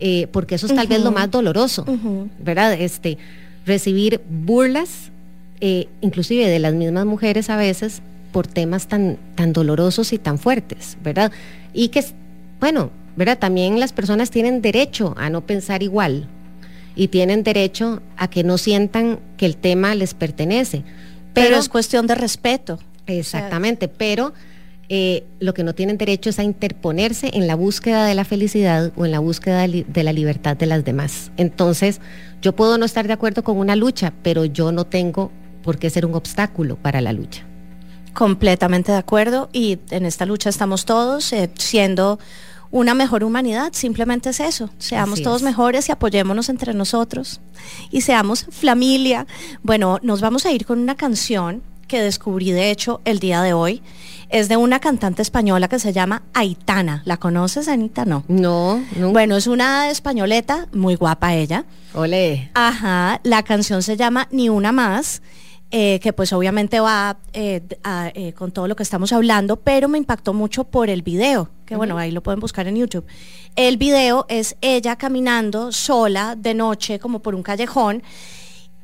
[0.00, 1.84] Eh, porque eso es tal vez lo más doloroso,
[2.42, 2.72] ¿verdad?
[2.74, 3.16] Este,
[3.66, 5.10] recibir burlas,
[5.60, 8.00] eh, inclusive de las mismas mujeres a veces,
[8.32, 11.32] por temas tan, tan dolorosos y tan fuertes, ¿verdad?
[11.72, 12.04] Y que,
[12.58, 13.38] bueno, ¿verdad?
[13.38, 16.28] También las personas tienen derecho a no pensar igual
[16.94, 20.82] y tienen derecho a que no sientan que el tema les pertenece.
[21.34, 22.78] pero, Pero, es cuestión de respeto.
[23.06, 24.32] exactamente, pero
[24.88, 28.92] eh, lo que no tienen derecho es a interponerse en la búsqueda de la felicidad
[28.96, 31.30] o en la búsqueda de la libertad de las demás.
[31.36, 32.00] Entonces,
[32.42, 35.30] yo puedo no estar de acuerdo con una lucha, pero yo no tengo
[35.62, 37.46] por qué ser un obstáculo para la lucha.
[38.14, 42.18] Completamente de acuerdo y en esta lucha estamos todos eh, siendo
[42.72, 45.44] una mejor humanidad, simplemente es eso, seamos Así todos es.
[45.44, 47.40] mejores y apoyémonos entre nosotros
[47.90, 49.26] y seamos familia.
[49.62, 53.52] Bueno, nos vamos a ir con una canción que descubrí de hecho el día de
[53.52, 53.82] hoy.
[54.28, 57.02] Es de una cantante española que se llama Aitana.
[57.04, 58.04] ¿La conoces, Anita?
[58.04, 58.22] No.
[58.28, 59.10] No, no.
[59.10, 61.64] Bueno, es una españoleta, muy guapa ella.
[61.94, 62.52] Ole.
[62.54, 65.20] Ajá, la canción se llama Ni una más,
[65.70, 69.88] eh, que pues obviamente va eh, a- eh, con todo lo que estamos hablando, pero
[69.88, 73.06] me impactó mucho por el video, que bueno, ahí lo pueden buscar en YouTube.
[73.56, 78.02] El video es ella caminando sola de noche como por un callejón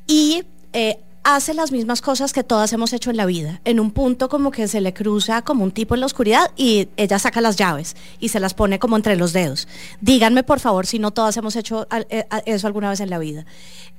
[0.07, 0.99] y eh,
[1.35, 3.59] hace las mismas cosas que todas hemos hecho en la vida.
[3.65, 6.87] En un punto como que se le cruza como un tipo en la oscuridad y
[6.95, 9.67] ella saca las llaves y se las pone como entre los dedos.
[9.99, 13.45] Díganme por favor si no todas hemos hecho eh, eso alguna vez en la vida.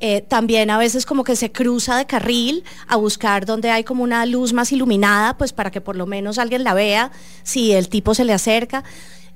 [0.01, 4.05] Eh, también a veces como que se cruza de carril a buscar donde hay como
[4.05, 7.12] una luz más iluminada, pues para que por lo menos alguien la vea
[7.43, 8.85] si el tipo se le acerca.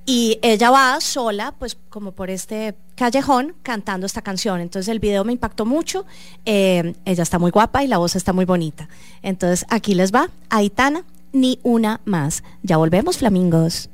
[0.04, 4.60] Y ella va sola, pues como por este callejón, cantando esta canción.
[4.60, 6.04] Entonces el video me impactó mucho.
[6.44, 8.88] Eh, ella está muy guapa y la voz está muy bonita.
[9.22, 12.42] Entonces aquí les va, Aitana, ni una más.
[12.62, 13.90] Ya volvemos, flamingos.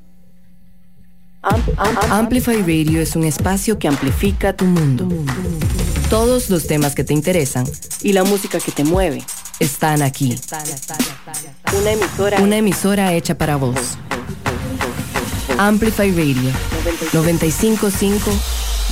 [2.11, 5.09] Amplify Radio es un espacio que amplifica tu mundo.
[6.11, 7.67] Todos los temas que te interesan
[8.03, 9.23] y la música que te mueve
[9.61, 10.37] están aquí.
[11.79, 13.99] Una emisora, una emisora hecha para vos.
[15.59, 16.53] Amplify Radio
[17.13, 18.31] 955,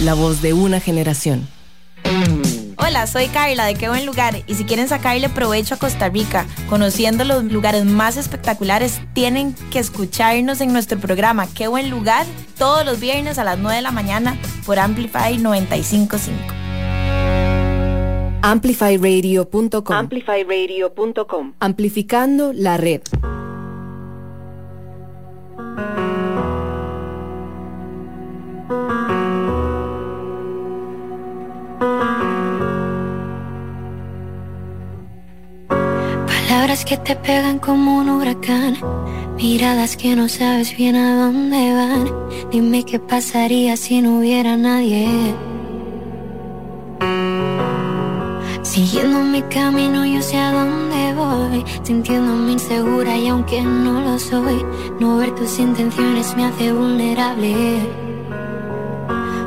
[0.03, 1.47] la voz de una generación.
[2.79, 6.45] Hola, soy Carla de Qué Buen Lugar y si quieren sacarle provecho a Costa Rica,
[6.69, 12.27] conociendo los lugares más espectaculares, tienen que escucharnos en nuestro programa Qué Buen Lugar
[12.59, 14.37] todos los viernes a las 9 de la mañana
[14.67, 16.53] por Amplify 955.
[18.43, 23.03] Amplifyradio.com Amplifyradio.com Amplificando la red.
[36.85, 38.77] Que te pegan como un huracán,
[39.37, 42.51] miradas que no sabes bien a dónde van.
[42.51, 45.09] Dime qué pasaría si no hubiera nadie.
[48.63, 54.65] Siguiendo mi camino yo sé a dónde voy, sintiéndome insegura y aunque no lo soy,
[55.01, 57.55] no ver tus intenciones me hace vulnerable.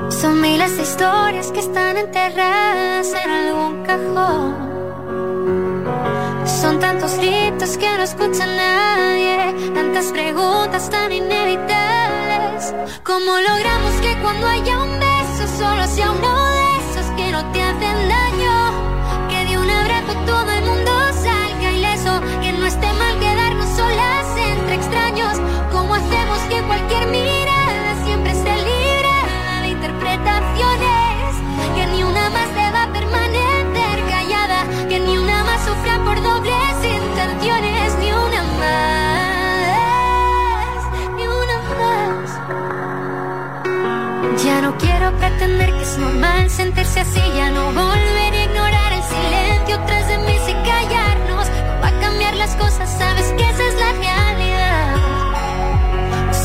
[0.09, 4.68] Son miles de historias que están enterradas en algún cajón.
[6.61, 12.73] Son tantos gritos que no escucha nadie, tantas preguntas tan inevitables.
[13.01, 16.38] ¿Cómo logramos que cuando haya un beso solo sea uno
[46.19, 51.47] normal sentirse así, ya no volver a ignorar el silencio tras de mí sin callarnos.
[51.81, 54.95] va a cambiar las cosas, sabes que esa es la realidad.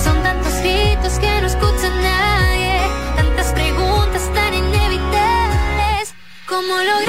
[0.04, 2.78] Son tantos gritos que no escucha nadie,
[3.16, 6.14] tantas preguntas tan inevitables.
[6.46, 7.03] ¿Cómo logramos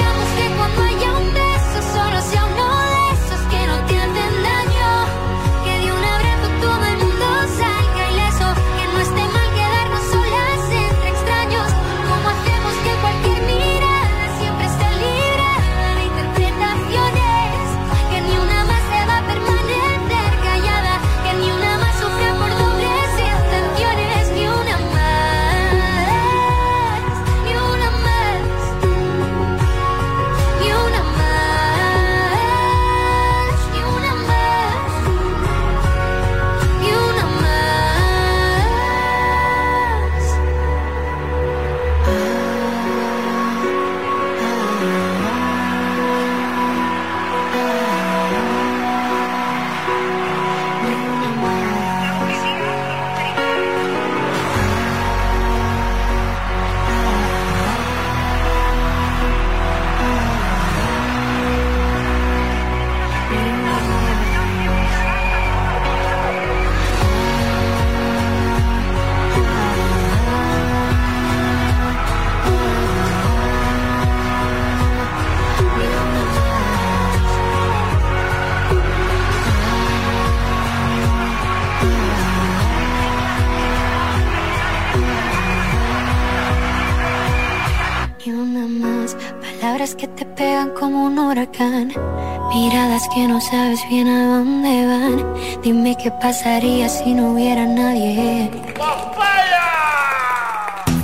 [93.76, 95.62] sabes bien a dónde van.
[95.62, 98.50] Dime qué pasaría si no hubiera nadie.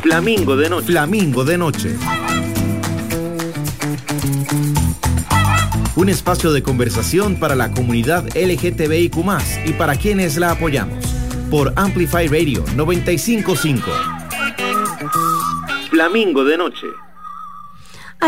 [0.03, 0.87] Flamingo de noche.
[0.87, 1.97] Flamingo de noche.
[5.95, 9.17] Un espacio de conversación para la comunidad LGTBIQ
[9.67, 11.05] y para quienes la apoyamos.
[11.51, 13.91] Por Amplify Radio 955.
[15.91, 16.87] Flamingo de noche.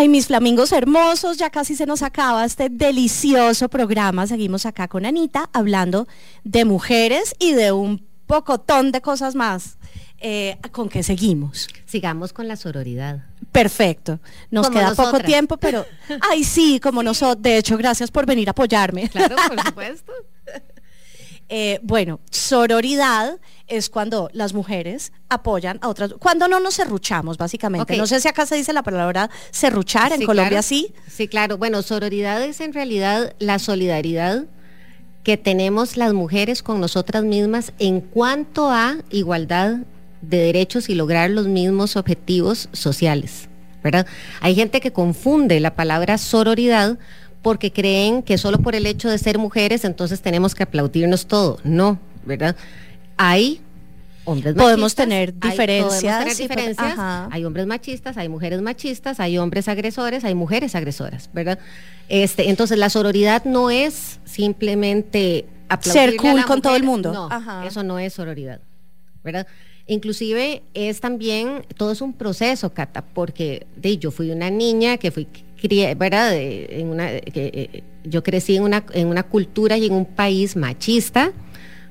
[0.05, 4.26] Ay, mis flamingos hermosos, ya casi se nos acaba este delicioso programa.
[4.26, 6.07] Seguimos acá con Anita hablando
[6.44, 9.78] de mujeres y de un pocotón de cosas más.
[10.18, 11.68] Eh, ¿Con qué seguimos?
[11.86, 13.24] Sigamos con la sororidad.
[13.50, 14.20] Perfecto.
[14.50, 15.86] Nos queda poco tiempo, pero.
[16.30, 17.42] Ay, sí, como nosotros.
[17.42, 19.09] De hecho, gracias por venir a apoyarme.
[19.09, 20.12] Claro, por supuesto.
[21.49, 27.97] Eh, bueno, sororidad es cuando las mujeres apoyan a otras, cuando no nos serruchamos, básicamente.
[27.97, 30.95] No sé si acá se dice la palabra serruchar, en Colombia sí.
[31.09, 31.59] Sí, claro.
[31.59, 34.47] Bueno, sororidad es en realidad la solidaridad
[35.22, 39.78] que tenemos las mujeres con nosotras mismas en cuanto a igualdad
[40.20, 43.49] de derechos y lograr los mismos objetivos sociales.
[43.84, 44.07] ¿verdad?
[44.40, 46.99] Hay gente que confunde la palabra sororidad
[47.45, 51.59] porque creen que solo por el hecho de ser mujeres entonces tenemos que aplaudirnos todo.
[51.62, 52.57] No, ¿verdad?
[53.18, 53.61] Hay
[54.24, 56.03] hombres podemos tener diferencias.
[56.03, 56.99] Hay, podemos tener diferencias.
[57.30, 61.59] hay hombres machistas, hay mujeres machistas, hay hombres agresores, hay mujeres agresoras, ¿verdad?
[62.09, 65.45] Este, entonces la sororidad no es simplemente
[65.82, 67.12] ser cool con todo el mundo.
[67.12, 67.28] No,
[67.62, 68.61] eso no es sororidad,
[69.22, 69.47] ¿verdad?
[69.86, 75.11] Inclusive es también, todo es un proceso, Cata, porque de, yo fui una niña que
[75.11, 75.28] fui
[75.97, 76.35] ¿verdad?
[76.35, 80.57] En una, que, eh, yo crecí en una, en una cultura y en un país
[80.57, 81.33] machista,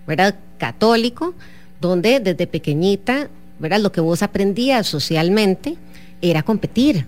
[0.06, 0.36] ¿verdad?
[0.58, 1.34] Católico,
[1.82, 3.80] donde desde pequeñita, ¿verdad?
[3.80, 5.76] Lo que vos aprendías socialmente
[6.22, 7.08] era competir.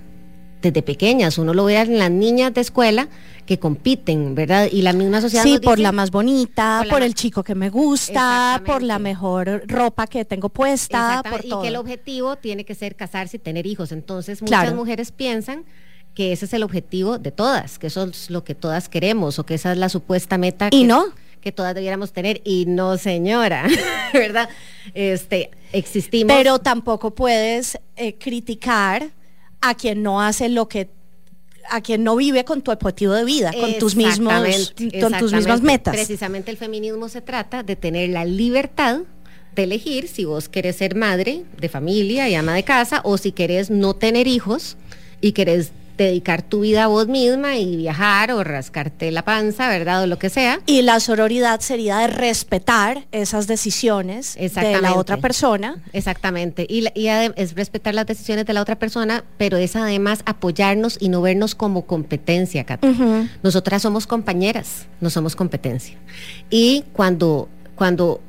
[0.61, 3.07] Desde pequeñas, uno lo ve en las niñas de escuela
[3.45, 4.67] que compiten, ¿verdad?
[4.71, 5.43] Y la misma sociedad.
[5.43, 10.07] Sí, por la más bonita, por, el chico que me gusta, por la mejor ropa
[10.07, 13.91] que tengo puesta, por y que el objetivo tiene que ser casarse y tener hijos.
[13.91, 15.65] Entonces, muchas mujeres piensan
[16.15, 19.45] que ese es el objetivo de todas, que eso es lo que todas queremos o
[19.45, 23.67] que esa es la supuesta meta y no que todas debiéramos tener y no señora,
[24.13, 24.49] ¿verdad?
[24.95, 26.35] Este, existimos.
[26.35, 29.11] Pero tampoco puedes eh, criticar
[29.61, 30.89] a quien no hace lo que
[31.69, 35.61] a quien no vive con tu objetivo de vida, con tus mismos con tus mismas
[35.61, 35.95] metas.
[35.95, 39.01] Precisamente el feminismo se trata de tener la libertad
[39.55, 43.31] de elegir si vos querés ser madre de familia y ama de casa o si
[43.31, 44.77] querés no tener hijos
[45.21, 50.03] y querés dedicar tu vida a vos misma y viajar o rascarte la panza, ¿verdad?
[50.03, 50.59] O lo que sea.
[50.65, 55.77] Y la sororidad sería de respetar esas decisiones de la otra persona.
[55.93, 56.65] Exactamente.
[56.69, 61.21] Y, es respetar las decisiones de la otra persona, pero es además apoyarnos y no
[61.21, 62.87] vernos como competencia, Cata.
[63.43, 65.97] Nosotras somos compañeras, no somos competencia.
[66.49, 68.21] Y cuando, cuando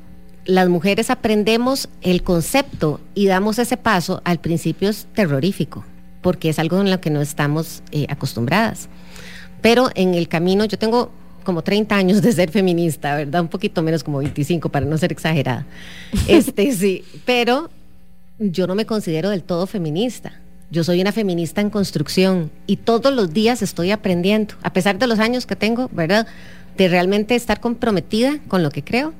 [0.44, 5.84] las mujeres aprendemos el concepto y damos ese paso, al principio es terrorífico
[6.22, 8.88] porque es algo en lo que no estamos eh, acostumbradas.
[9.62, 11.10] Pero en el camino, yo tengo
[11.44, 13.40] como 30 años de ser feminista, ¿verdad?
[13.40, 15.64] Un poquito menos como 25 para no ser exagerada.
[16.28, 17.70] Este sí, pero
[18.38, 20.40] yo no me considero del todo feminista.
[20.70, 25.06] Yo soy una feminista en construcción y todos los días estoy aprendiendo, a pesar de
[25.06, 26.26] los años que tengo, ¿verdad?
[26.76, 29.14] De realmente estar comprometida con lo que creo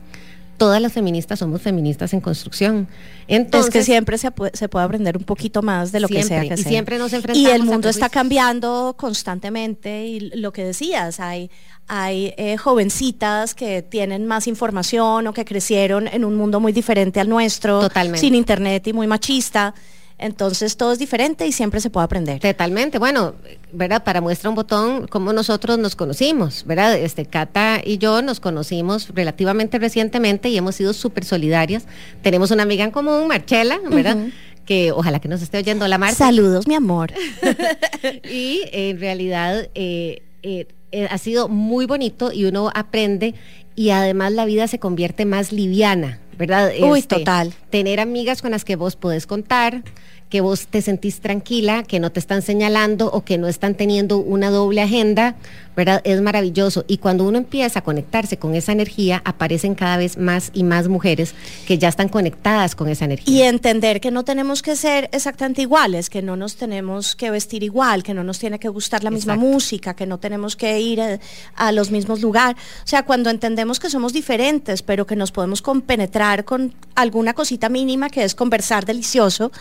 [0.57, 2.89] todas las feministas somos feministas en construcción.
[3.29, 6.23] Entonces, es que siempre se puede, se puede aprender un poquito más de lo que
[6.23, 10.65] sea que y Siempre nos enfrentamos y el mundo está cambiando constantemente y lo que
[10.65, 11.51] decías, hay,
[11.89, 17.21] hay eh, jovencitas que tienen más información o que crecieron en un mundo muy diferente
[17.21, 18.21] al nuestro, Totalmente.
[18.21, 19.75] sin internet y muy machista.
[20.19, 22.41] Entonces todo es diferente y siempre se puede aprender.
[22.41, 22.99] Totalmente.
[22.99, 23.35] Bueno,
[23.73, 24.03] ¿verdad?
[24.03, 26.97] Para muestra un botón, cómo nosotros nos conocimos, ¿verdad?
[26.97, 31.85] Este, Cata y yo nos conocimos relativamente recientemente y hemos sido súper solidarias.
[32.23, 34.17] Tenemos una amiga en común, Marchela, ¿verdad?
[34.65, 36.17] Que ojalá que nos esté oyendo la Marta.
[36.17, 37.13] Saludos, mi amor.
[38.25, 43.35] y en realidad eh, eh, eh, ha sido muy bonito y uno aprende
[43.75, 46.73] y además la vida se convierte más liviana, ¿verdad?
[46.81, 47.53] Uy, este, total.
[47.69, 49.83] Tener amigas con las que vos podés contar,
[50.29, 54.19] que vos te sentís tranquila, que no te están señalando o que no están teniendo
[54.19, 55.37] una doble agenda,
[55.77, 56.01] ¿verdad?
[56.05, 56.85] Es maravilloso.
[56.89, 60.89] Y cuando uno empieza a conectarse con esa energía, aparecen cada vez más y más
[60.89, 61.35] mujeres
[61.67, 63.35] que ya están conectadas con esa energía.
[63.35, 67.63] Y entender que no tenemos que ser exactamente iguales, que no nos tenemos que vestir
[67.63, 71.01] igual, que no nos tiene que gustar la misma música, que no tenemos que ir
[71.01, 71.19] a,
[71.55, 72.61] a los mismos lugares.
[72.85, 77.69] O sea, cuando entendemos que somos diferentes, pero que nos podemos compenetrar con alguna cosita
[77.69, 79.53] mínima que es conversar delicioso.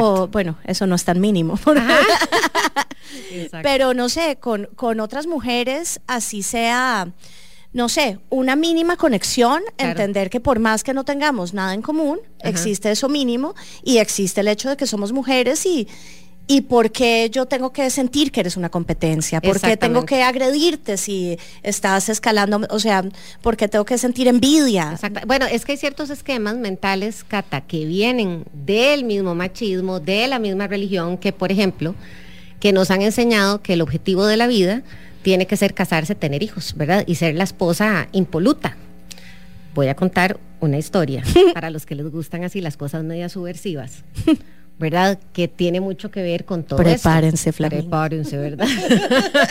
[0.00, 1.58] O, bueno, eso no es tan mínimo.
[3.62, 7.08] pero no sé, con, con otras mujeres así sea,
[7.72, 12.20] no sé, una mínima conexión, entender que por más que no tengamos nada en común,
[12.40, 15.88] existe eso mínimo y existe el hecho de que somos mujeres y,
[16.46, 19.40] ¿Y por qué yo tengo que sentir que eres una competencia?
[19.40, 22.66] ¿Por qué tengo que agredirte si estás escalando?
[22.68, 23.02] O sea,
[23.40, 24.98] ¿por qué tengo que sentir envidia?
[25.26, 30.38] Bueno, es que hay ciertos esquemas mentales, Cata, que vienen del mismo machismo, de la
[30.38, 31.94] misma religión, que por ejemplo,
[32.64, 34.80] que nos han enseñado que el objetivo de la vida
[35.20, 37.04] tiene que ser casarse, tener hijos, ¿verdad?
[37.06, 38.78] Y ser la esposa impoluta.
[39.74, 44.02] Voy a contar una historia para los que les gustan así las cosas medias subversivas.
[44.78, 45.18] ¿verdad?
[45.34, 47.62] Que tiene mucho que ver con todo Prepárense, eso.
[47.68, 48.66] Prepárense, ¿verdad?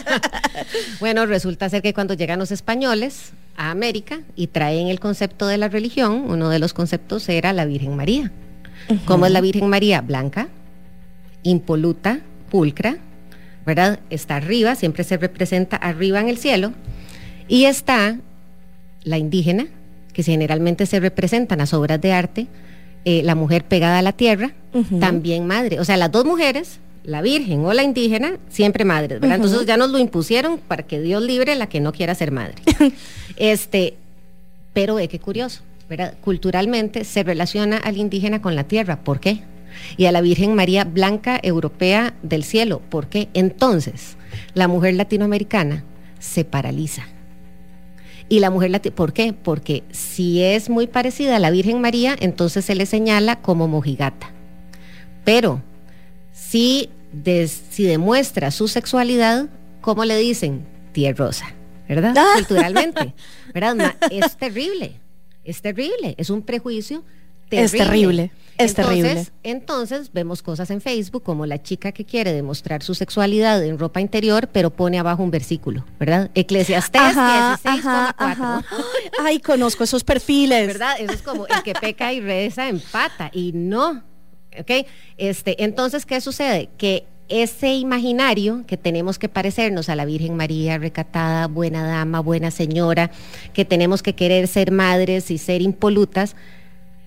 [1.00, 5.60] bueno, resulta ser que cuando llegan los españoles a América y traen el concepto de
[5.60, 8.32] la religión, uno de los conceptos era la Virgen María.
[9.06, 10.02] ¿Cómo es la Virgen María?
[10.02, 10.48] Blanca,
[11.44, 12.22] impoluta,
[12.54, 12.98] pulcra,
[13.66, 14.00] ¿verdad?
[14.12, 16.72] Está arriba, siempre se representa arriba en el cielo,
[17.48, 18.20] y está
[19.02, 19.66] la indígena,
[20.14, 22.46] que generalmente se representan las obras de arte,
[23.06, 24.52] eh, la mujer pegada a la tierra,
[25.00, 25.80] también madre.
[25.80, 29.38] O sea, las dos mujeres, la virgen o la indígena, siempre madres, ¿verdad?
[29.38, 32.54] Entonces ya nos lo impusieron para que Dios libre la que no quiera ser madre.
[33.36, 33.96] este,
[34.74, 36.14] pero ve qué curioso, ¿verdad?
[36.22, 39.00] Culturalmente se relaciona al indígena con la tierra.
[39.00, 39.42] ¿Por qué?
[39.98, 42.82] Y a la Virgen María Blanca Europea del Cielo.
[42.90, 43.30] ¿Por qué?
[43.34, 44.18] Entonces,
[44.54, 45.84] la mujer latinoamericana
[46.20, 47.06] se paraliza
[48.30, 48.96] y la mujer latina.
[48.96, 49.34] ¿Por qué?
[49.34, 54.32] Porque si es muy parecida a la Virgen María, entonces se le señala como mojigata.
[55.24, 55.62] Pero
[56.32, 56.90] si,
[57.70, 59.50] si demuestra su sexualidad,
[59.82, 60.66] ¿cómo le dicen?
[60.92, 61.54] Tierrosa,
[61.88, 62.16] ¿verdad?
[62.36, 63.14] Culturalmente,
[63.54, 63.96] ¿verdad?
[64.10, 65.00] Es terrible,
[65.44, 67.04] es terrible, es un prejuicio
[67.52, 68.32] es terrible.
[68.58, 69.26] Es terrible.
[69.42, 74.00] Entonces vemos cosas en Facebook como la chica que quiere demostrar su sexualidad en ropa
[74.00, 76.30] interior, pero pone abajo un versículo, ¿verdad?
[76.36, 77.60] Eclesiastés ajá,
[78.18, 78.64] ajá,
[79.24, 80.68] Ay, conozco esos perfiles.
[80.68, 80.96] ¿Verdad?
[81.00, 83.32] Eso es como el que peca y reza empata.
[83.34, 84.04] Y no.
[84.60, 84.86] ¿Ok?
[85.18, 86.70] Este, entonces, ¿qué sucede?
[86.78, 92.52] Que ese imaginario que tenemos que parecernos a la Virgen María, recatada, buena dama, buena
[92.52, 93.10] señora,
[93.54, 96.36] que tenemos que querer ser madres y ser impolutas,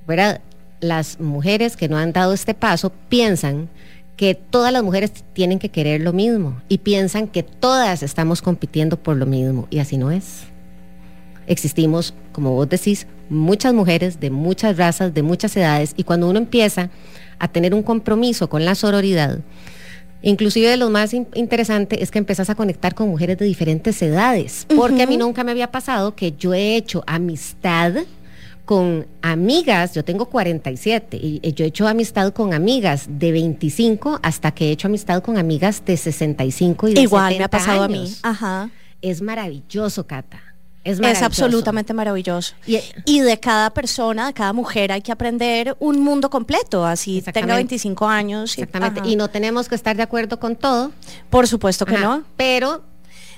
[0.06, 0.40] ¿verdad?
[0.80, 3.68] Las mujeres que no han dado este paso piensan
[4.16, 8.96] que todas las mujeres tienen que querer lo mismo y piensan que todas estamos compitiendo
[8.96, 10.44] por lo mismo y así no es.
[11.46, 16.38] Existimos, como vos decís, muchas mujeres de muchas razas, de muchas edades y cuando uno
[16.38, 16.90] empieza
[17.38, 19.40] a tener un compromiso con la sororidad,
[20.22, 25.02] Inclusive lo más interesante es que empezás a conectar con mujeres de diferentes edades, porque
[25.02, 27.92] a mí nunca me había pasado que yo he hecho amistad
[28.66, 34.50] con amigas, yo tengo 47 y yo he hecho amistad con amigas de 25 hasta
[34.50, 37.88] que he hecho amistad con amigas de 65 y de Igual me ha pasado a
[37.88, 38.12] mí.
[38.22, 38.68] Ajá.
[39.00, 40.42] Es maravilloso, Cata.
[40.82, 42.54] Es, es, absolutamente maravilloso.
[42.66, 47.54] Y, de cada persona, de cada mujer hay que aprender un mundo completo, así tenga
[47.56, 48.58] 25 años.
[48.58, 49.08] Exactamente.
[49.08, 50.92] Y, no tenemos que estar de acuerdo con todo.
[51.30, 52.24] Por supuesto que no.
[52.36, 52.82] Pero...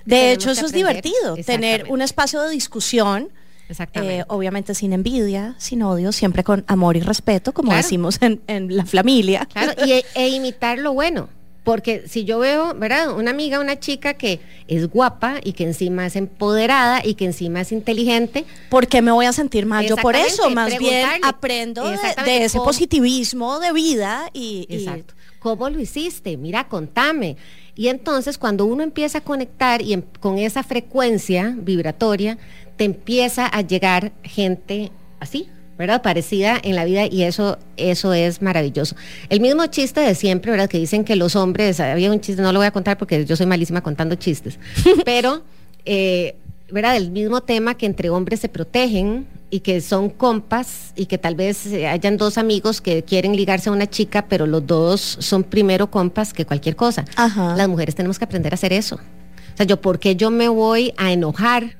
[0.04, 3.28] De hecho, eso es divertido, tener un espacio de discusión
[3.68, 4.20] Exactamente.
[4.20, 8.86] Eh, obviamente sin envidia, sin odio, siempre con amor y respeto, como decimos en, la
[8.86, 9.46] familia.
[9.52, 11.28] Claro, y, e, e, imitar lo bueno.
[11.64, 13.14] Porque si yo veo, ¿verdad?
[13.14, 17.60] Una amiga, una chica que es guapa y que encima es empoderada y que encima
[17.60, 18.46] es inteligente.
[18.70, 20.48] ¿Por qué me voy a sentir mal yo por eso?
[20.48, 25.12] Más bien aprendo de, ese positivismo de vida y, Exacto.
[25.40, 26.38] ¿Cómo lo hiciste?
[26.38, 27.36] Mira, contame.
[27.76, 32.38] Y entonces cuando uno empieza a conectar y con esa frecuencia vibratoria,
[32.78, 36.00] te empieza a llegar gente así, ¿verdad?
[36.00, 38.94] Parecida en la vida y eso, eso es maravilloso.
[39.28, 40.70] El mismo chiste de siempre, ¿verdad?
[40.70, 43.36] Que dicen que los hombres, había un chiste, no lo voy a contar porque yo
[43.36, 44.60] soy malísima contando chistes,
[45.04, 45.42] pero,
[45.84, 46.36] eh,
[46.70, 46.96] ¿verdad?
[46.96, 51.34] El mismo tema que entre hombres se protegen y que son compas y que tal
[51.34, 55.90] vez hayan dos amigos que quieren ligarse a una chica, pero los dos son primero
[55.90, 57.04] compas que cualquier cosa.
[57.16, 58.96] Las mujeres tenemos que aprender a hacer eso.
[58.96, 61.77] O sea, yo, ¿por qué yo me voy a enojar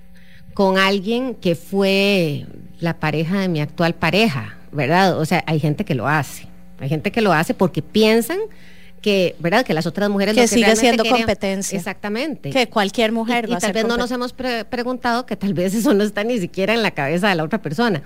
[0.58, 2.44] con alguien que fue
[2.80, 5.16] la pareja de mi actual pareja, ¿verdad?
[5.16, 6.48] O sea, hay gente que lo hace.
[6.80, 8.40] Hay gente que lo hace porque piensan
[9.00, 9.64] que, ¿verdad?
[9.64, 11.78] Que las otras mujeres que, sigue siendo competencia.
[11.78, 12.50] Exactamente.
[12.50, 15.74] Que cualquier mujer y, va y tal vez no nos hemos preguntado que tal vez
[15.74, 18.02] eso no está ni siquiera en la cabeza de la otra persona.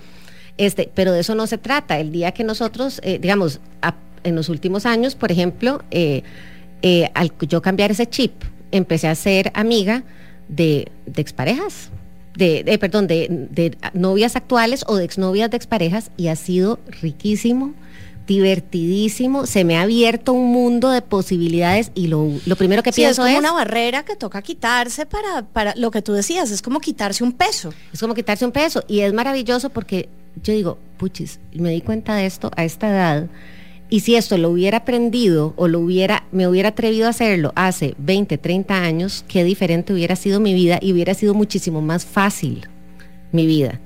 [0.55, 1.97] Este, pero de eso no se trata.
[1.97, 3.61] El día que nosotros, eh, digamos,
[4.23, 6.21] en los últimos años, por ejemplo, eh,
[6.83, 10.03] eh, al yo cambiar ese chip, empecé a ser amiga
[10.49, 11.89] de, de exparejas
[12.35, 17.73] de, perdón, de, novias actuales o de exnovias de exparejas y ha sido riquísimo,
[18.27, 23.35] divertidísimo, se me ha abierto un mundo de posibilidades y lo, primero que pienso es
[23.35, 27.23] como una barrera que toca quitarse para, para lo que tú decías, es como quitarse
[27.23, 27.73] un peso.
[27.91, 30.09] Es como quitarse un peso y es maravilloso porque
[30.41, 33.27] yo digo, puchis, me di cuenta de esto a esta edad
[33.89, 37.93] y si esto lo hubiera aprendido o lo hubiera, me hubiera atrevido a hacerlo hace
[37.97, 42.67] 20, 30 años, qué diferente hubiera sido mi vida y hubiera sido muchísimo más fácil
[43.31, 43.79] mi vida.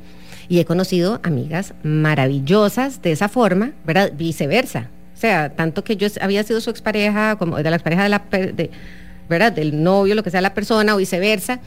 [0.49, 4.13] Y he conocido amigas maravillosas de esa forma, ¿verdad?
[4.15, 4.89] Viceversa.
[5.13, 8.19] O sea, tanto que yo había sido su expareja, como de la expareja de la,
[8.29, 8.69] de,
[9.27, 9.51] ¿verdad?
[9.51, 11.59] Del novio, lo que sea la persona, o viceversa.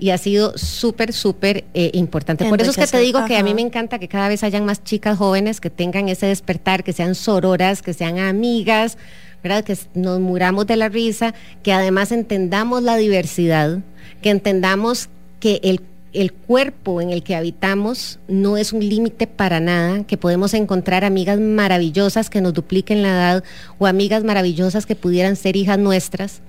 [0.00, 2.48] Y ha sido súper, súper eh, importante.
[2.48, 4.64] Por eso es que te digo que a mí me encanta que cada vez hayan
[4.64, 8.96] más chicas jóvenes que tengan ese despertar, que sean sororas, que sean amigas,
[9.42, 9.62] ¿verdad?
[9.62, 13.80] Que nos muramos de la risa, que además entendamos la diversidad,
[14.22, 15.82] que entendamos que el
[16.12, 21.04] el cuerpo en el que habitamos no es un límite para nada, que podemos encontrar
[21.04, 23.44] amigas maravillosas que nos dupliquen la edad
[23.78, 26.40] o amigas maravillosas que pudieran ser hijas nuestras.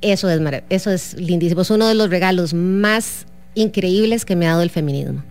[0.00, 4.50] Eso es, eso es lindísimo, es uno de los regalos más increíbles que me ha
[4.50, 5.22] dado el feminismo.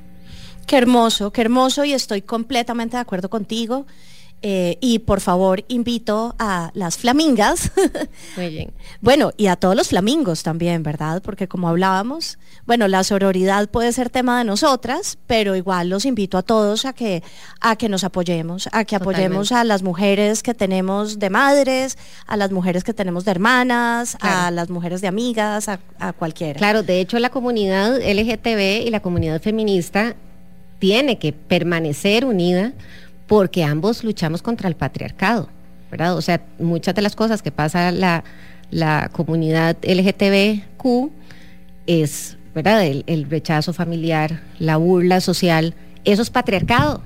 [0.66, 3.86] Qué hermoso, qué hermoso y estoy completamente de acuerdo contigo.
[4.48, 7.72] Eh, y por favor invito a las flamingas.
[8.38, 8.74] Muy bien.
[9.02, 11.24] bueno, y a todos los flamingos también, ¿verdad?
[11.24, 12.38] Porque como hablábamos,
[12.68, 16.94] bueno, la sororidad puede ser tema de nosotras, pero igual los invito a todos a
[16.94, 17.24] que,
[17.60, 22.38] a que nos apoyemos, a que apoyemos a las mujeres que tenemos de madres, a
[22.38, 26.60] las mujeres que tenemos de hermanas, a las mujeres de amigas, a, a cualquiera.
[26.60, 30.16] Claro, de hecho la comunidad LGTB y la comunidad feminista
[30.78, 32.74] tiene que permanecer unida
[33.28, 35.50] porque ambos luchamos contra el patriarcado,
[35.92, 36.16] ¿verdad?
[36.16, 38.24] O sea, muchas de las cosas que pasa la,
[38.72, 41.12] la comunidad LGTBQ
[41.88, 42.86] es, ¿verdad?
[42.86, 45.74] El, rechazo familiar, la burla social,
[46.04, 47.02] eso es patriarcado.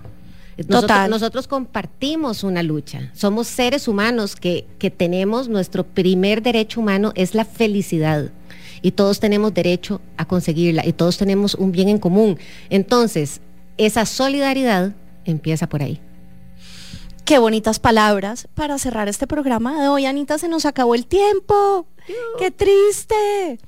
[0.67, 3.11] Nosotros, nosotros, compartimos una lucha.
[3.13, 8.29] Somos seres humanos que, que tenemos, nuestro primer derecho humano es la felicidad.
[8.81, 12.37] Y todos tenemos derecho a conseguirla y todos tenemos un bien en común.
[12.69, 13.39] Entonces,
[13.77, 14.93] esa solidaridad
[15.23, 16.01] empieza por ahí.
[17.29, 20.07] Qué bonitas palabras para cerrar este programa de hoy.
[20.07, 21.85] Anita, se nos acabó el tiempo.
[22.39, 23.59] Qué triste.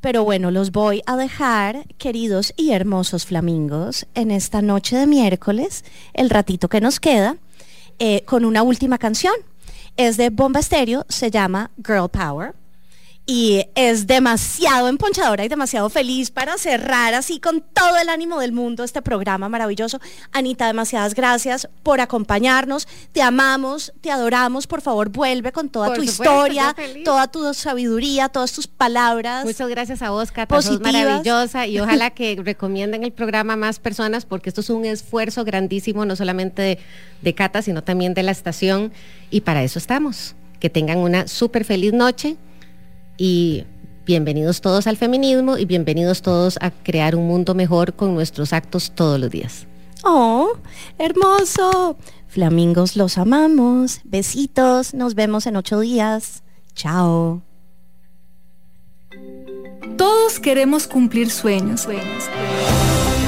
[0.00, 5.84] Pero bueno, los voy a dejar, queridos y hermosos flamingos, en esta noche de miércoles,
[6.14, 7.38] el ratito que nos queda,
[7.98, 9.34] eh, con una última canción.
[9.96, 12.54] Es de Bomba Estéreo, se llama Girl Power
[13.30, 18.50] y es demasiado emponchadora y demasiado feliz para cerrar así con todo el ánimo del
[18.50, 20.00] mundo este programa maravilloso.
[20.32, 22.88] Anita, demasiadas gracias por acompañarnos.
[23.12, 24.66] Te amamos, te adoramos.
[24.66, 26.74] Por favor, vuelve con toda tu historia,
[27.04, 29.44] toda tu sabiduría, todas tus palabras.
[29.44, 30.60] Muchas gracias a vos, Cata.
[30.60, 34.84] Sos maravillosa y ojalá que recomienden el programa a más personas porque esto es un
[34.84, 36.78] esfuerzo grandísimo, no solamente de,
[37.22, 38.92] de Cata, sino también de la estación.
[39.30, 40.34] Y para eso estamos.
[40.58, 42.36] Que tengan una súper feliz noche
[43.22, 43.66] y
[44.06, 48.92] bienvenidos todos al feminismo y bienvenidos todos a crear un mundo mejor con nuestros actos
[48.94, 49.66] todos los días.
[50.04, 50.52] ¡Oh,
[50.96, 51.98] hermoso!
[52.28, 54.00] Flamingos los amamos.
[54.04, 56.42] Besitos, nos vemos en ocho días.
[56.74, 57.42] Chao.
[59.98, 61.82] Todos queremos cumplir sueños.
[61.82, 62.24] sueños.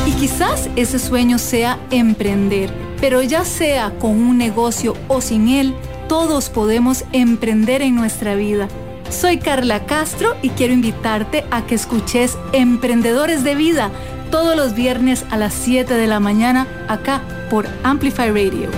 [0.07, 5.75] Y quizás ese sueño sea emprender, pero ya sea con un negocio o sin él,
[6.09, 8.69] todos podemos emprender en nuestra vida
[9.13, 13.91] soy Carla Castro y quiero invitarte a que escuches Emprendedores de Vida
[14.31, 18.71] todos los viernes a las 7 de la mañana acá por Amplify Radio.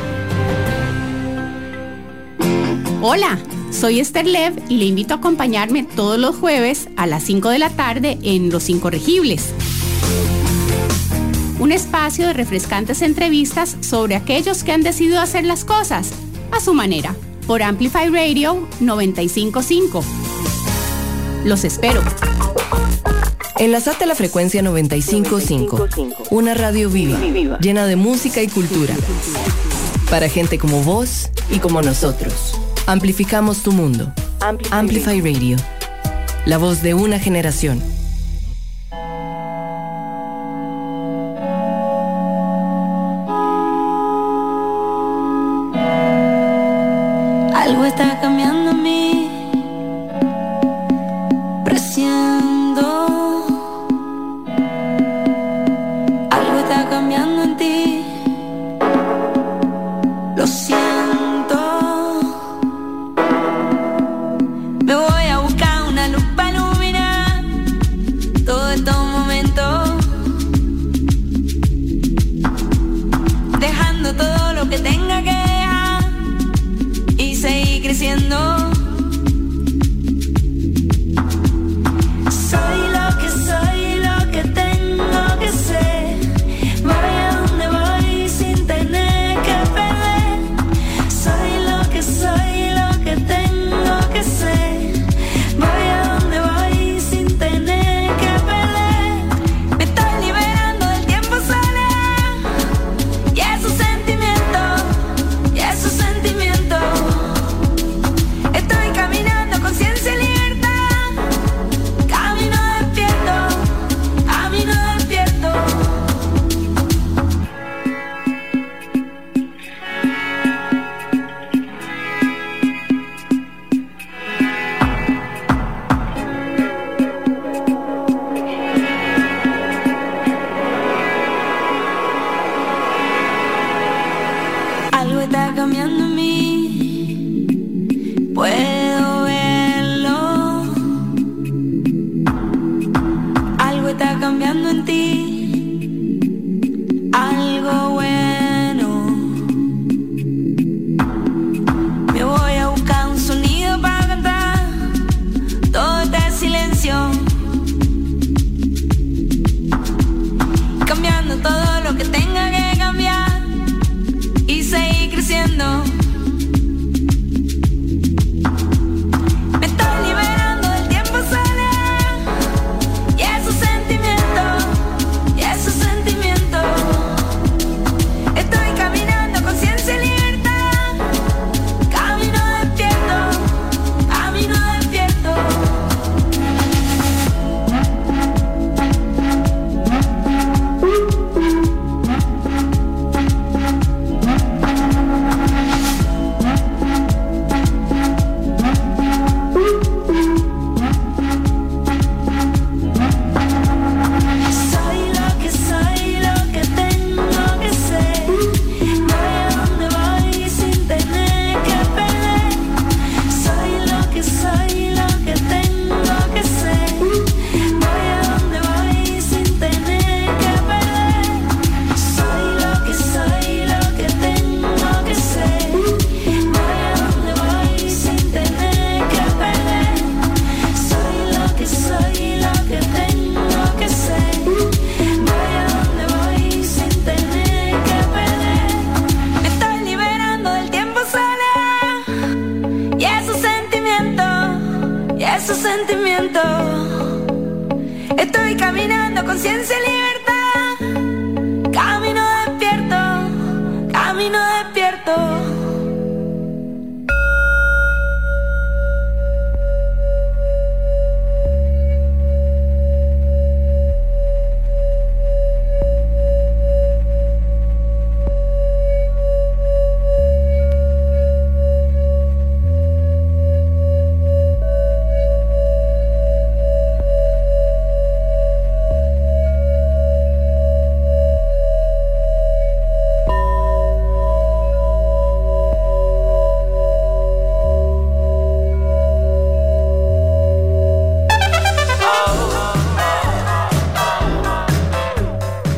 [3.01, 3.39] Hola,
[3.71, 7.59] soy Esther Lev y le invito a acompañarme todos los jueves a las 5 de
[7.61, 9.53] la tarde en Los Incorregibles.
[11.61, 16.11] Un espacio de refrescantes entrevistas sobre aquellos que han decidido hacer las cosas
[16.51, 17.15] a su manera
[17.47, 20.05] por Amplify Radio 955.
[21.45, 22.03] Los espero.
[23.59, 25.89] Enlazate a la frecuencia 955,
[26.31, 27.19] una radio viva,
[27.61, 28.95] llena de música y cultura.
[30.11, 32.59] Para gente como vos y como nosotros.
[32.87, 34.13] Amplificamos tu mundo.
[34.71, 35.57] Amplify Radio.
[36.47, 37.81] La voz de una generación.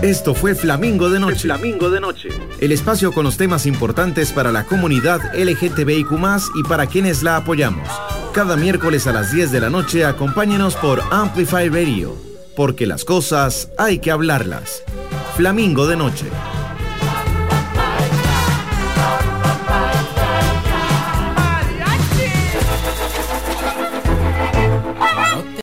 [0.07, 1.41] Esto fue Flamingo de Noche.
[1.41, 2.29] Flamingo de Noche.
[2.61, 6.13] El espacio con los temas importantes para la comunidad LGTBIQ
[6.55, 7.89] y para quienes la apoyamos.
[8.33, 12.15] Cada miércoles a las 10 de la noche acompáñenos por Amplify Radio,
[12.55, 14.85] porque las cosas hay que hablarlas.
[15.37, 16.27] Flamingo de Noche.